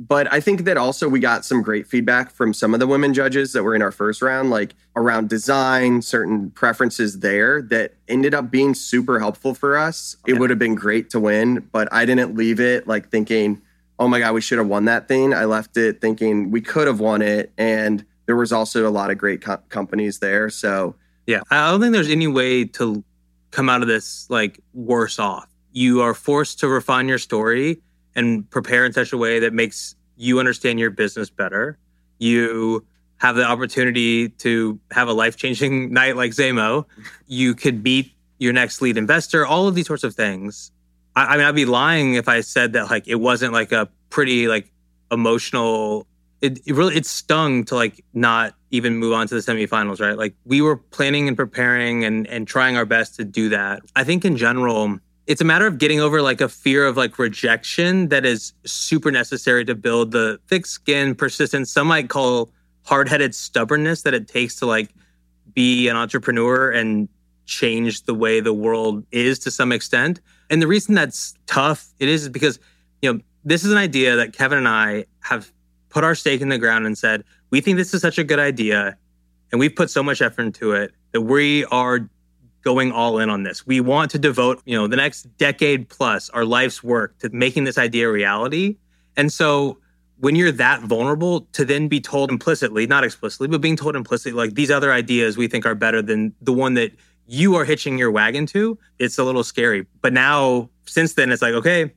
But 0.00 0.32
I 0.32 0.40
think 0.40 0.64
that 0.64 0.78
also 0.78 1.10
we 1.10 1.20
got 1.20 1.44
some 1.44 1.60
great 1.60 1.86
feedback 1.86 2.30
from 2.30 2.54
some 2.54 2.72
of 2.72 2.80
the 2.80 2.86
women 2.86 3.12
judges 3.12 3.52
that 3.52 3.62
were 3.62 3.74
in 3.74 3.82
our 3.82 3.92
first 3.92 4.22
round, 4.22 4.48
like 4.48 4.74
around 4.96 5.28
design, 5.28 6.00
certain 6.00 6.50
preferences 6.52 7.20
there 7.20 7.60
that 7.62 7.92
ended 8.08 8.34
up 8.34 8.50
being 8.50 8.72
super 8.74 9.20
helpful 9.20 9.52
for 9.52 9.76
us. 9.76 10.16
It 10.26 10.38
would 10.38 10.48
have 10.48 10.58
been 10.58 10.74
great 10.74 11.10
to 11.10 11.20
win, 11.20 11.68
but 11.70 11.86
I 11.92 12.06
didn't 12.06 12.34
leave 12.34 12.60
it 12.60 12.88
like 12.88 13.10
thinking, 13.10 13.60
oh 14.00 14.08
my 14.08 14.18
God, 14.18 14.32
we 14.32 14.40
should 14.40 14.56
have 14.56 14.66
won 14.66 14.86
that 14.86 15.06
thing. 15.06 15.34
I 15.34 15.44
left 15.44 15.76
it 15.76 16.00
thinking 16.00 16.50
we 16.50 16.62
could 16.62 16.86
have 16.86 17.00
won 17.00 17.20
it. 17.20 17.52
And 17.58 18.04
there 18.24 18.34
was 18.34 18.50
also 18.50 18.88
a 18.88 18.90
lot 18.90 19.10
of 19.10 19.18
great 19.18 19.42
co- 19.42 19.60
companies 19.68 20.20
there. 20.20 20.48
So, 20.48 20.96
yeah, 21.26 21.42
I 21.50 21.70
don't 21.70 21.80
think 21.82 21.92
there's 21.92 22.08
any 22.08 22.26
way 22.26 22.64
to 22.64 23.04
come 23.50 23.68
out 23.68 23.82
of 23.82 23.88
this 23.88 24.28
like 24.30 24.58
worse 24.72 25.18
off. 25.18 25.46
You 25.72 26.00
are 26.00 26.14
forced 26.14 26.58
to 26.60 26.68
refine 26.68 27.08
your 27.08 27.18
story 27.18 27.82
and 28.16 28.48
prepare 28.48 28.86
in 28.86 28.92
such 28.94 29.12
a 29.12 29.18
way 29.18 29.38
that 29.40 29.52
makes 29.52 29.94
you 30.16 30.40
understand 30.40 30.80
your 30.80 30.90
business 30.90 31.28
better. 31.28 31.78
You 32.18 32.86
have 33.18 33.36
the 33.36 33.44
opportunity 33.44 34.30
to 34.30 34.80
have 34.92 35.08
a 35.08 35.12
life 35.12 35.36
changing 35.36 35.92
night 35.92 36.16
like 36.16 36.32
Zamo. 36.32 36.86
You 37.26 37.54
could 37.54 37.82
beat 37.82 38.14
your 38.38 38.54
next 38.54 38.80
lead 38.80 38.96
investor, 38.96 39.44
all 39.44 39.68
of 39.68 39.74
these 39.74 39.86
sorts 39.86 40.04
of 40.04 40.14
things. 40.14 40.72
I, 41.20 41.34
I 41.34 41.36
mean, 41.36 41.46
I'd 41.46 41.54
be 41.54 41.66
lying 41.66 42.14
if 42.14 42.28
I 42.28 42.40
said 42.40 42.72
that 42.72 42.90
like 42.90 43.06
it 43.06 43.16
wasn't 43.16 43.52
like 43.52 43.72
a 43.72 43.88
pretty 44.08 44.48
like 44.48 44.72
emotional. 45.10 46.06
It, 46.40 46.60
it 46.66 46.74
really 46.74 46.96
it 46.96 47.04
stung 47.04 47.64
to 47.64 47.74
like 47.74 48.02
not 48.14 48.54
even 48.70 48.96
move 48.96 49.12
on 49.12 49.26
to 49.26 49.34
the 49.34 49.40
semifinals, 49.40 50.00
right? 50.00 50.16
Like 50.16 50.34
we 50.44 50.62
were 50.62 50.76
planning 50.76 51.28
and 51.28 51.36
preparing 51.36 52.04
and 52.04 52.26
and 52.28 52.48
trying 52.48 52.76
our 52.76 52.86
best 52.86 53.16
to 53.16 53.24
do 53.24 53.50
that. 53.50 53.82
I 53.94 54.04
think 54.04 54.24
in 54.24 54.36
general, 54.36 54.98
it's 55.26 55.40
a 55.40 55.44
matter 55.44 55.66
of 55.66 55.78
getting 55.78 56.00
over 56.00 56.22
like 56.22 56.40
a 56.40 56.48
fear 56.48 56.86
of 56.86 56.96
like 56.96 57.18
rejection 57.18 58.08
that 58.08 58.24
is 58.24 58.54
super 58.64 59.10
necessary 59.10 59.64
to 59.66 59.74
build 59.74 60.12
the 60.12 60.40
thick 60.48 60.64
skin, 60.64 61.14
persistence. 61.14 61.70
Some 61.70 61.88
might 61.88 62.08
call 62.08 62.50
hard-headed 62.84 63.34
stubbornness 63.34 64.02
that 64.02 64.14
it 64.14 64.26
takes 64.26 64.56
to 64.56 64.66
like 64.66 64.88
be 65.52 65.88
an 65.88 65.96
entrepreneur 65.96 66.70
and 66.70 67.08
change 67.44 68.04
the 68.04 68.14
way 68.14 68.40
the 68.40 68.54
world 68.54 69.04
is 69.12 69.38
to 69.40 69.50
some 69.50 69.72
extent. 69.72 70.20
And 70.50 70.60
the 70.60 70.66
reason 70.66 70.94
that's 70.94 71.34
tough, 71.46 71.86
it 71.98 72.08
is 72.08 72.28
because, 72.28 72.58
you 73.00 73.12
know, 73.12 73.20
this 73.44 73.64
is 73.64 73.72
an 73.72 73.78
idea 73.78 74.16
that 74.16 74.32
Kevin 74.32 74.58
and 74.58 74.68
I 74.68 75.06
have 75.20 75.50
put 75.88 76.04
our 76.04 76.14
stake 76.14 76.40
in 76.40 76.48
the 76.48 76.58
ground 76.58 76.86
and 76.86 76.98
said, 76.98 77.24
we 77.50 77.60
think 77.60 77.76
this 77.76 77.94
is 77.94 78.02
such 78.02 78.18
a 78.18 78.24
good 78.24 78.38
idea. 78.38 78.96
And 79.50 79.58
we've 79.58 79.74
put 79.74 79.90
so 79.90 80.02
much 80.02 80.20
effort 80.20 80.42
into 80.42 80.72
it 80.72 80.92
that 81.12 81.22
we 81.22 81.64
are 81.66 82.08
going 82.62 82.92
all 82.92 83.18
in 83.18 83.30
on 83.30 83.42
this. 83.42 83.66
We 83.66 83.80
want 83.80 84.10
to 84.10 84.18
devote, 84.18 84.60
you 84.66 84.76
know, 84.76 84.86
the 84.86 84.96
next 84.96 85.22
decade 85.38 85.88
plus 85.88 86.28
our 86.30 86.44
life's 86.44 86.82
work 86.82 87.18
to 87.20 87.30
making 87.30 87.64
this 87.64 87.78
idea 87.78 88.08
a 88.08 88.12
reality. 88.12 88.76
And 89.16 89.32
so 89.32 89.78
when 90.18 90.36
you're 90.36 90.52
that 90.52 90.82
vulnerable 90.82 91.42
to 91.52 91.64
then 91.64 91.88
be 91.88 92.00
told 92.00 92.30
implicitly, 92.30 92.86
not 92.86 93.04
explicitly, 93.04 93.48
but 93.48 93.62
being 93.62 93.76
told 93.76 93.96
implicitly, 93.96 94.32
like 94.32 94.54
these 94.54 94.70
other 94.70 94.92
ideas 94.92 95.38
we 95.38 95.48
think 95.48 95.64
are 95.64 95.74
better 95.74 96.02
than 96.02 96.34
the 96.42 96.52
one 96.52 96.74
that 96.74 96.92
you 97.30 97.54
are 97.54 97.64
hitching 97.64 97.96
your 97.96 98.10
wagon 98.10 98.44
to, 98.44 98.76
it's 98.98 99.16
a 99.16 99.22
little 99.22 99.44
scary. 99.44 99.86
But 100.02 100.12
now, 100.12 100.68
since 100.86 101.14
then, 101.14 101.30
it's 101.30 101.40
like, 101.40 101.54
okay, 101.54 101.94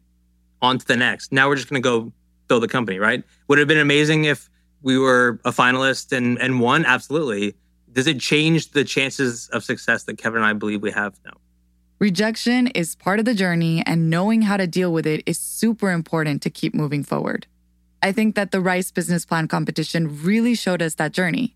on 0.62 0.78
to 0.78 0.86
the 0.86 0.96
next. 0.96 1.32
Now 1.32 1.50
we're 1.50 1.56
just 1.56 1.69
going 1.69 1.82
to 1.82 1.89
go 1.89 2.13
build 2.48 2.62
the 2.62 2.67
company, 2.67 3.00
right? 3.00 3.24
Would 3.48 3.58
it 3.58 3.62
have 3.62 3.67
been 3.67 3.80
amazing 3.80 4.26
if 4.26 4.48
we 4.84 4.96
were 4.96 5.39
a 5.43 5.52
finalist 5.52 6.15
and, 6.15 6.38
and 6.39 6.60
won? 6.60 6.86
Absolutely. 6.86 7.56
Does 7.91 8.06
it 8.06 8.19
change 8.19 8.72
the 8.72 8.84
chances 8.84 9.50
of 9.50 9.63
success 9.63 10.04
that 10.04 10.19
Kevin 10.19 10.38
and 10.38 10.46
I 10.46 10.54
believe 10.54 10.84
we 10.84 10.91
have? 10.91 11.19
No. 11.26 11.32
Rejection 11.98 12.67
is 12.67 12.96
part 12.96 13.17
of 13.17 13.26
the 13.26 13.34
journey, 13.34 13.82
and 13.88 14.10
knowing 14.10 14.43
how 14.43 14.58
to 14.58 14.67
deal 14.67 14.93
with 14.93 15.08
it 15.08 15.24
is 15.26 15.39
super 15.39 15.89
important 15.89 16.41
to 16.43 16.50
keep 16.50 16.76
moving 16.76 17.04
forward. 17.04 17.48
I 18.04 18.12
think 18.12 18.36
that 18.36 18.52
the 18.52 18.60
Rice 18.60 18.91
Business 18.91 19.26
Plan 19.26 19.48
competition 19.48 20.22
really 20.22 20.54
showed 20.54 20.82
us 20.82 20.96
that 20.96 21.12
journey. 21.12 21.56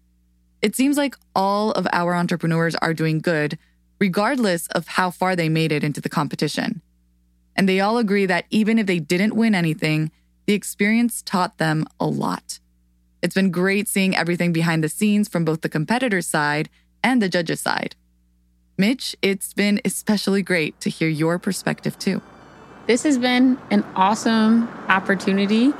It 0.62 0.76
seems 0.76 0.98
like 0.98 1.16
all 1.36 1.72
of 1.72 1.88
our 1.92 2.16
entrepreneurs 2.16 2.76
are 2.76 2.94
doing 2.94 3.20
good, 3.20 3.58
regardless 4.00 4.68
of 4.68 4.88
how 4.88 5.12
far 5.12 5.36
they 5.36 5.50
made 5.50 5.72
it 5.72 5.84
into 5.84 6.02
the 6.02 6.10
competition. 6.10 6.82
And 7.56 7.68
they 7.68 7.80
all 7.80 7.98
agree 7.98 8.26
that 8.26 8.46
even 8.50 8.78
if 8.80 8.86
they 8.86 9.00
didn't 9.00 9.36
win 9.36 9.56
anything, 9.56 10.12
the 10.46 10.54
experience 10.54 11.22
taught 11.22 11.58
them 11.58 11.86
a 12.00 12.06
lot. 12.06 12.60
It's 13.22 13.36
been 13.36 13.52
great 13.52 13.88
seeing 13.88 14.16
everything 14.16 14.54
behind 14.54 14.84
the 14.84 14.90
scenes 14.90 15.28
from 15.28 15.44
both 15.44 15.62
the 15.62 15.70
competitor's 15.70 16.28
side 16.28 16.70
and 17.04 17.22
the 17.22 17.30
judge's 17.30 17.60
side. 17.60 17.96
Mitch, 18.78 19.16
it's 19.22 19.54
been 19.54 19.82
especially 19.84 20.44
great 20.44 20.80
to 20.82 20.90
hear 20.90 21.10
your 21.10 21.40
perspective 21.40 21.98
too. 21.98 22.22
This 22.86 23.04
has 23.04 23.18
been 23.18 23.58
an 23.72 23.84
awesome 23.96 24.68
opportunity 24.88 25.74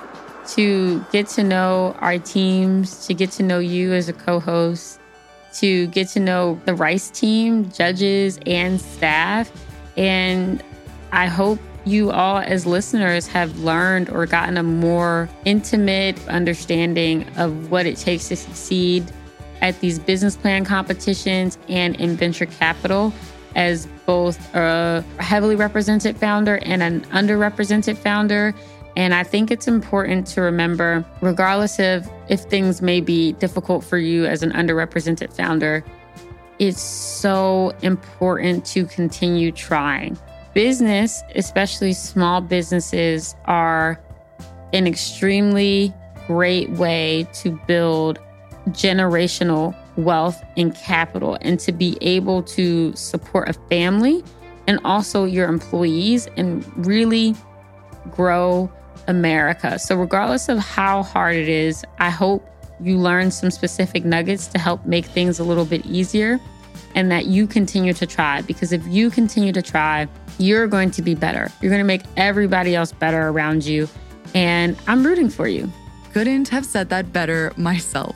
to 0.50 1.04
get 1.12 1.28
to 1.30 1.44
know 1.44 1.96
our 2.00 2.18
teams, 2.18 3.06
to 3.08 3.14
get 3.14 3.32
to 3.32 3.44
know 3.44 3.60
you 3.60 3.94
as 3.94 4.10
a 4.10 4.14
co 4.14 4.40
host, 4.40 5.00
to 5.56 5.88
get 5.88 6.08
to 6.10 6.20
know 6.20 6.60
the 6.66 6.74
Rice 6.74 7.10
team, 7.10 7.70
judges, 7.72 8.40
and 8.46 8.80
staff. 8.80 9.52
And 9.96 10.64
I 11.12 11.28
hope 11.28 11.60
you 11.86 12.12
all, 12.12 12.40
as 12.40 12.66
listeners, 12.66 13.28
have 13.28 13.60
learned 13.60 14.10
or 14.10 14.26
gotten 14.26 14.58
a 14.58 14.64
more 14.64 15.30
intimate 15.46 16.18
understanding 16.28 17.26
of 17.38 17.72
what 17.72 17.86
it 17.86 17.98
takes 17.98 18.28
to 18.28 18.36
succeed 18.36 19.10
at 19.62 19.80
these 19.80 19.98
business 19.98 20.36
plan 20.36 20.66
competitions 20.66 21.58
and 21.70 21.96
in 21.96 22.16
venture 22.16 22.46
capital. 22.46 23.14
as 23.56 23.88
both 24.06 24.54
a 24.54 25.04
heavily 25.20 25.56
represented 25.56 26.16
founder 26.16 26.60
and 26.62 26.84
an 26.84 27.02
underrepresented 27.06 27.98
founder. 27.98 28.54
And 28.98 29.14
I 29.14 29.24
think 29.24 29.52
it's 29.52 29.68
important 29.68 30.26
to 30.30 30.42
remember, 30.42 31.06
regardless 31.22 31.78
of 31.78 32.10
if 32.30 32.42
things 32.42 32.82
may 32.82 33.00
be 33.00 33.34
difficult 33.34 33.84
for 33.84 34.00
you 34.00 34.26
as 34.26 34.42
an 34.42 34.52
underrepresented 34.54 35.32
founder, 35.32 35.86
it's 36.58 36.82
so 36.82 37.76
important 37.84 38.66
to 38.66 38.88
continue 38.88 39.52
trying. 39.52 40.18
Business, 40.56 41.22
especially 41.36 41.94
small 41.94 42.42
businesses, 42.42 43.36
are 43.46 44.02
an 44.74 44.88
extremely 44.88 45.94
great 46.26 46.72
way 46.72 47.28
to 47.34 47.52
build 47.68 48.18
generational 48.70 49.76
wealth 49.96 50.44
and 50.58 50.74
capital 50.74 51.38
and 51.42 51.60
to 51.60 51.72
be 51.72 52.00
able 52.02 52.42
to 52.42 52.96
support 52.96 53.48
a 53.48 53.54
family 53.70 54.24
and 54.66 54.80
also 54.84 55.26
your 55.26 55.48
employees 55.48 56.28
and 56.36 56.66
really 56.84 57.36
grow 58.10 58.72
America. 59.08 59.80
So, 59.80 59.96
regardless 59.96 60.50
of 60.50 60.60
how 60.60 61.04
hard 61.04 61.36
it 61.36 61.50
is, 61.50 61.84
I 62.00 62.10
hope 62.10 62.48
you 62.80 62.98
learn 62.98 63.32
some 63.32 63.50
specific 63.50 64.06
nuggets 64.06 64.48
to 64.48 64.60
help 64.60 64.86
make 64.86 65.06
things 65.06 65.40
a 65.40 65.44
little 65.44 65.66
bit 65.66 65.86
easier 65.86 66.40
and 66.96 67.12
that 67.12 67.26
you 67.26 67.48
continue 67.48 67.94
to 67.94 68.06
try. 68.06 68.42
Because 68.42 68.72
if 68.72 68.86
you 68.88 69.10
continue 69.10 69.52
to 69.54 69.62
try, 69.62 70.08
you're 70.38 70.68
going 70.68 70.92
to 70.92 71.02
be 71.02 71.16
better. 71.16 71.52
You're 71.62 71.70
going 71.70 71.82
to 71.82 71.86
make 71.86 72.04
everybody 72.16 72.76
else 72.76 72.92
better 72.92 73.30
around 73.30 73.66
you. 73.66 73.88
And 74.34 74.78
I'm 74.88 75.06
rooting 75.06 75.30
for 75.30 75.48
you. 75.48 75.72
Couldn't 76.14 76.50
have 76.50 76.66
said 76.66 76.90
that 76.90 77.12
better 77.14 77.54
myself. 77.58 78.16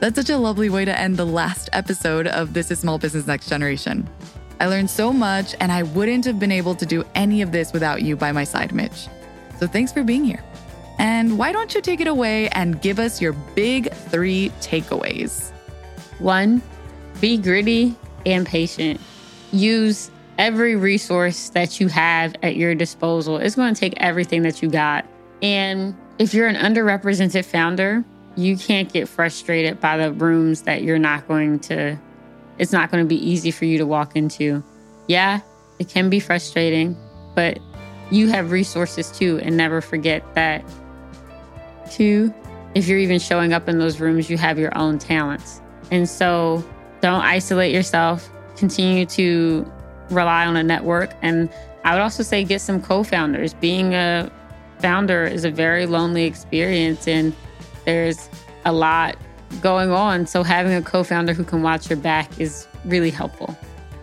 That's 0.00 0.16
such 0.16 0.30
a 0.30 0.36
lovely 0.36 0.68
way 0.68 0.84
to 0.84 0.98
end 0.98 1.16
the 1.16 1.24
last 1.24 1.70
episode 1.72 2.26
of 2.26 2.52
This 2.52 2.70
is 2.70 2.80
Small 2.80 2.98
Business 2.98 3.26
Next 3.26 3.48
Generation. 3.48 4.08
I 4.60 4.66
learned 4.66 4.90
so 4.90 5.12
much, 5.12 5.54
and 5.60 5.70
I 5.70 5.82
wouldn't 5.82 6.24
have 6.24 6.38
been 6.38 6.52
able 6.52 6.74
to 6.74 6.86
do 6.86 7.04
any 7.14 7.42
of 7.42 7.52
this 7.52 7.72
without 7.72 8.02
you 8.02 8.16
by 8.16 8.32
my 8.32 8.44
side, 8.44 8.74
Mitch. 8.74 9.08
So 9.58 9.66
thanks 9.66 9.92
for 9.92 10.02
being 10.02 10.24
here. 10.24 10.42
And 10.98 11.38
why 11.38 11.52
don't 11.52 11.74
you 11.74 11.80
take 11.80 12.00
it 12.00 12.06
away 12.06 12.48
and 12.50 12.80
give 12.80 12.98
us 12.98 13.20
your 13.20 13.32
big 13.32 13.92
three 13.92 14.50
takeaways? 14.60 15.50
One, 16.18 16.62
be 17.20 17.36
gritty 17.36 17.94
and 18.24 18.46
patient. 18.46 19.00
Use 19.52 20.10
every 20.38 20.76
resource 20.76 21.50
that 21.50 21.80
you 21.80 21.88
have 21.88 22.34
at 22.42 22.56
your 22.56 22.74
disposal. 22.74 23.36
It's 23.38 23.54
going 23.54 23.74
to 23.74 23.80
take 23.80 23.94
everything 23.98 24.42
that 24.42 24.62
you 24.62 24.70
got. 24.70 25.06
And 25.42 25.94
if 26.18 26.34
you're 26.34 26.48
an 26.48 26.56
underrepresented 26.56 27.44
founder, 27.44 28.04
you 28.36 28.56
can't 28.56 28.92
get 28.92 29.08
frustrated 29.08 29.80
by 29.80 29.96
the 29.96 30.12
rooms 30.12 30.62
that 30.62 30.82
you're 30.82 30.98
not 30.98 31.26
going 31.28 31.58
to, 31.60 31.98
it's 32.58 32.72
not 32.72 32.90
going 32.90 33.04
to 33.04 33.08
be 33.08 33.16
easy 33.16 33.50
for 33.50 33.64
you 33.64 33.78
to 33.78 33.86
walk 33.86 34.16
into. 34.16 34.62
Yeah, 35.08 35.40
it 35.78 35.88
can 35.88 36.10
be 36.10 36.20
frustrating, 36.20 36.96
but 37.34 37.58
you 38.10 38.28
have 38.28 38.50
resources 38.50 39.10
too. 39.10 39.40
And 39.42 39.56
never 39.56 39.80
forget 39.80 40.22
that, 40.34 40.64
two, 41.90 42.32
if 42.74 42.88
you're 42.88 42.98
even 42.98 43.18
showing 43.18 43.52
up 43.52 43.68
in 43.68 43.78
those 43.78 44.00
rooms, 44.00 44.28
you 44.28 44.36
have 44.38 44.58
your 44.58 44.76
own 44.76 44.98
talents. 44.98 45.60
And 45.90 46.08
so 46.08 46.64
don't 47.00 47.22
isolate 47.22 47.72
yourself. 47.72 48.28
Continue 48.56 49.06
to 49.06 49.70
rely 50.10 50.46
on 50.46 50.56
a 50.56 50.62
network. 50.62 51.12
And 51.22 51.50
I 51.84 51.94
would 51.94 52.02
also 52.02 52.22
say 52.22 52.44
get 52.44 52.60
some 52.60 52.82
co 52.82 53.02
founders. 53.02 53.54
Being 53.54 53.94
a 53.94 54.30
founder 54.80 55.24
is 55.24 55.44
a 55.44 55.50
very 55.50 55.86
lonely 55.86 56.24
experience, 56.24 57.06
and 57.06 57.32
there's 57.84 58.28
a 58.64 58.72
lot 58.72 59.16
going 59.60 59.90
on. 59.90 60.26
So 60.26 60.42
having 60.42 60.72
a 60.72 60.82
co 60.82 61.04
founder 61.04 61.32
who 61.32 61.44
can 61.44 61.62
watch 61.62 61.88
your 61.88 61.98
back 61.98 62.40
is 62.40 62.66
really 62.84 63.10
helpful. 63.10 63.56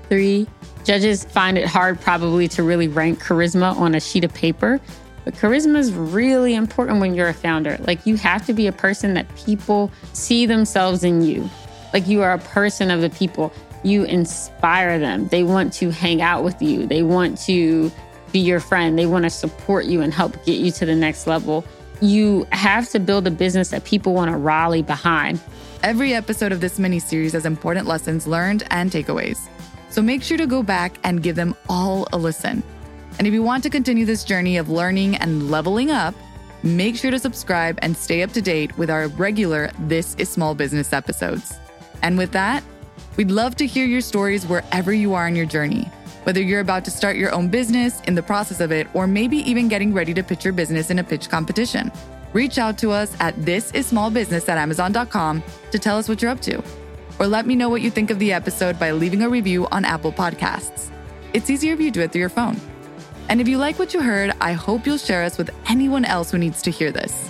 Three, 0.10 0.48
judges 0.84 1.24
find 1.26 1.58
it 1.58 1.68
hard 1.68 2.00
probably 2.00 2.48
to 2.50 2.64
really 2.64 2.88
rank 2.88 3.22
charisma 3.22 3.76
on 3.76 3.96
a 3.96 4.00
sheet 4.00 4.24
of 4.24 4.34
paper. 4.34 4.80
But 5.26 5.36
charisma 5.36 5.78
is 5.78 5.94
really 5.94 6.54
important 6.54 7.00
when 7.00 7.14
you're 7.14 7.30
a 7.30 7.34
founder. 7.34 7.78
Like, 7.80 8.06
you 8.06 8.18
have 8.18 8.46
to 8.46 8.54
be 8.54 8.68
a 8.68 8.72
person 8.74 9.14
that 9.14 9.34
people 9.36 9.92
see 10.12 10.46
themselves 10.46 11.04
in 11.04 11.22
you. 11.22 11.50
Like, 11.94 12.08
you 12.08 12.22
are 12.22 12.34
a 12.34 12.40
person 12.40 12.92
of 12.92 13.02
the 13.02 13.10
people. 13.10 13.54
You 13.84 14.04
inspire 14.04 15.00
them. 15.00 15.28
They 15.30 15.44
want 15.44 15.72
to 15.74 15.92
hang 15.92 16.22
out 16.22 16.44
with 16.44 16.62
you. 16.62 16.86
They 16.86 17.04
want 17.04 17.38
to 17.42 17.92
be 18.34 18.40
your 18.40 18.60
friend. 18.60 19.00
They 19.00 19.06
want 19.06 19.24
to 19.24 19.30
support 19.30 19.86
you 19.86 20.02
and 20.02 20.14
help 20.14 20.34
get 20.46 20.58
you 20.58 20.72
to 20.72 20.86
the 20.86 20.96
next 20.96 21.26
level. 21.26 21.64
You 22.02 22.46
have 22.52 22.90
to 22.90 23.00
build 23.00 23.26
a 23.28 23.32
business 23.32 23.70
that 23.70 23.86
people 23.86 24.14
want 24.14 24.32
to 24.32 24.36
rally 24.36 24.82
behind. 24.82 25.40
Every 25.84 26.14
episode 26.14 26.52
of 26.52 26.60
this 26.60 26.80
mini 26.80 27.00
series 27.00 27.32
has 27.34 27.46
important 27.46 27.88
lessons 27.88 28.28
learned 28.28 28.64
and 28.72 28.92
takeaways. 28.92 29.40
So 29.94 30.02
make 30.02 30.24
sure 30.24 30.40
to 30.40 30.48
go 30.48 30.64
back 30.64 30.98
and 31.04 31.22
give 31.22 31.36
them 31.36 31.56
all 31.70 32.08
a 32.12 32.18
listen. 32.18 32.64
And 33.20 33.28
if 33.28 33.34
you 33.34 33.44
want 33.44 33.62
to 33.62 33.70
continue 33.70 34.08
this 34.08 34.24
journey 34.24 34.58
of 34.58 34.68
learning 34.68 35.18
and 35.18 35.52
leveling 35.52 35.92
up, 35.92 36.16
make 36.64 36.96
sure 36.96 37.12
to 37.12 37.20
subscribe 37.20 37.78
and 37.84 37.96
stay 37.96 38.24
up 38.24 38.32
to 38.32 38.42
date 38.42 38.76
with 38.76 38.90
our 38.90 39.08
regular 39.10 39.70
This 39.82 40.16
is 40.16 40.30
Small 40.30 40.56
Business 40.56 40.94
episodes. 40.94 41.54
And 42.02 42.18
with 42.18 42.32
that, 42.32 42.64
we'd 43.18 43.30
love 43.30 43.56
to 43.58 43.68
hear 43.68 43.86
your 43.86 44.02
stories 44.02 44.48
wherever 44.48 44.92
you 44.92 45.14
are 45.14 45.28
in 45.28 45.36
your 45.36 45.46
journey. 45.46 45.84
Whether 46.24 46.42
you're 46.42 46.62
about 46.62 46.84
to 46.86 46.92
start 46.92 47.16
your 47.16 47.32
own 47.32 47.50
business, 47.50 48.02
in 48.08 48.16
the 48.16 48.24
process 48.24 48.62
of 48.62 48.72
it, 48.72 48.88
or 48.96 49.06
maybe 49.06 49.48
even 49.48 49.68
getting 49.68 49.94
ready 49.94 50.16
to 50.16 50.24
pitch 50.24 50.44
your 50.44 50.54
business 50.54 50.90
in 50.90 50.98
a 50.98 51.04
pitch 51.04 51.30
competition, 51.30 51.92
reach 52.34 52.58
out 52.58 52.80
to 52.80 52.90
us 52.90 53.16
at 53.20 53.36
thisissmallbusiness 53.36 54.50
at 54.50 54.58
amazon.com 54.58 55.44
to 55.70 55.78
tell 55.78 56.00
us 56.00 56.10
what 56.10 56.20
you're 56.20 56.32
up 56.32 56.42
to. 56.42 56.64
Or 57.20 57.28
let 57.28 57.46
me 57.46 57.56
know 57.56 57.70
what 57.70 57.82
you 57.82 57.92
think 57.92 58.10
of 58.10 58.20
the 58.20 58.34
episode 58.34 58.80
by 58.80 58.92
leaving 58.92 59.22
a 59.22 59.30
review 59.30 59.68
on 59.72 59.86
Apple 59.86 60.12
Podcasts. 60.12 60.90
It's 61.34 61.50
easier 61.50 61.74
if 61.74 61.80
you 61.80 61.92
do 61.92 62.02
it 62.02 62.12
through 62.12 62.20
your 62.20 62.30
phone. 62.30 62.60
And 63.30 63.40
if 63.40 63.48
you 63.48 63.58
like 63.58 63.80
what 63.80 63.94
you 63.94 64.02
heard, 64.02 64.34
I 64.42 64.54
hope 64.54 64.86
you'll 64.86 64.98
share 64.98 65.24
us 65.24 65.38
with 65.38 65.50
anyone 65.70 66.06
else 66.06 66.32
who 66.32 66.38
needs 66.38 66.62
to 66.64 66.72
hear 66.72 66.92
this. 66.92 67.30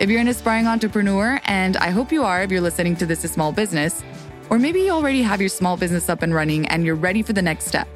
If 0.00 0.10
you're 0.10 0.20
an 0.20 0.28
aspiring 0.28 0.66
entrepreneur, 0.66 1.40
and 1.44 1.76
I 1.76 1.90
hope 1.90 2.12
you 2.12 2.24
are 2.24 2.42
if 2.42 2.50
you're 2.50 2.60
listening 2.60 2.96
to 2.96 3.06
This 3.06 3.24
is 3.24 3.32
Small 3.32 3.52
Business, 3.52 4.02
or 4.50 4.58
maybe 4.58 4.80
you 4.80 4.90
already 4.90 5.22
have 5.22 5.40
your 5.40 5.48
small 5.48 5.76
business 5.76 6.08
up 6.08 6.22
and 6.22 6.34
running 6.34 6.66
and 6.68 6.84
you're 6.84 6.94
ready 6.94 7.22
for 7.22 7.32
the 7.32 7.42
next 7.42 7.66
step. 7.66 7.88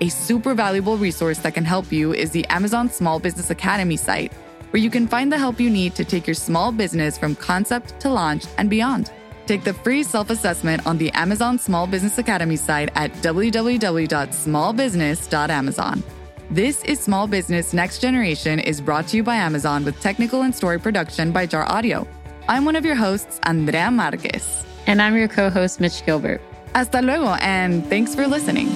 A 0.00 0.08
super 0.08 0.54
valuable 0.54 0.96
resource 0.96 1.38
that 1.38 1.54
can 1.54 1.64
help 1.64 1.90
you 1.90 2.12
is 2.12 2.30
the 2.30 2.46
Amazon 2.48 2.90
Small 2.90 3.18
Business 3.18 3.50
Academy 3.50 3.96
site, 3.96 4.32
where 4.70 4.82
you 4.82 4.90
can 4.90 5.08
find 5.08 5.32
the 5.32 5.38
help 5.38 5.60
you 5.60 5.70
need 5.70 5.94
to 5.94 6.04
take 6.04 6.26
your 6.26 6.34
small 6.34 6.72
business 6.72 7.18
from 7.18 7.34
concept 7.34 7.98
to 8.00 8.08
launch 8.08 8.44
and 8.58 8.68
beyond. 8.70 9.10
Take 9.48 9.64
the 9.64 9.72
free 9.72 10.02
self 10.02 10.28
assessment 10.28 10.86
on 10.86 10.98
the 10.98 11.10
Amazon 11.12 11.58
Small 11.58 11.86
Business 11.86 12.18
Academy 12.18 12.56
site 12.56 12.90
at 12.94 13.10
www.smallbusiness.amazon. 13.22 16.04
This 16.50 16.84
is 16.84 17.00
Small 17.00 17.26
Business 17.26 17.72
Next 17.72 18.00
Generation 18.00 18.60
is 18.60 18.82
brought 18.82 19.08
to 19.08 19.16
you 19.16 19.22
by 19.22 19.36
Amazon 19.36 19.86
with 19.86 19.98
technical 20.02 20.42
and 20.42 20.54
story 20.54 20.78
production 20.78 21.32
by 21.32 21.46
Jar 21.46 21.66
Audio. 21.66 22.06
I'm 22.46 22.66
one 22.66 22.76
of 22.76 22.84
your 22.84 22.94
hosts, 22.94 23.40
Andrea 23.44 23.90
Marquez. 23.90 24.66
And 24.86 25.00
I'm 25.00 25.16
your 25.16 25.28
co 25.28 25.48
host, 25.48 25.80
Mitch 25.80 26.04
Gilbert. 26.04 26.42
Hasta 26.74 27.00
luego, 27.00 27.28
and 27.40 27.86
thanks 27.86 28.14
for 28.14 28.26
listening. 28.26 28.68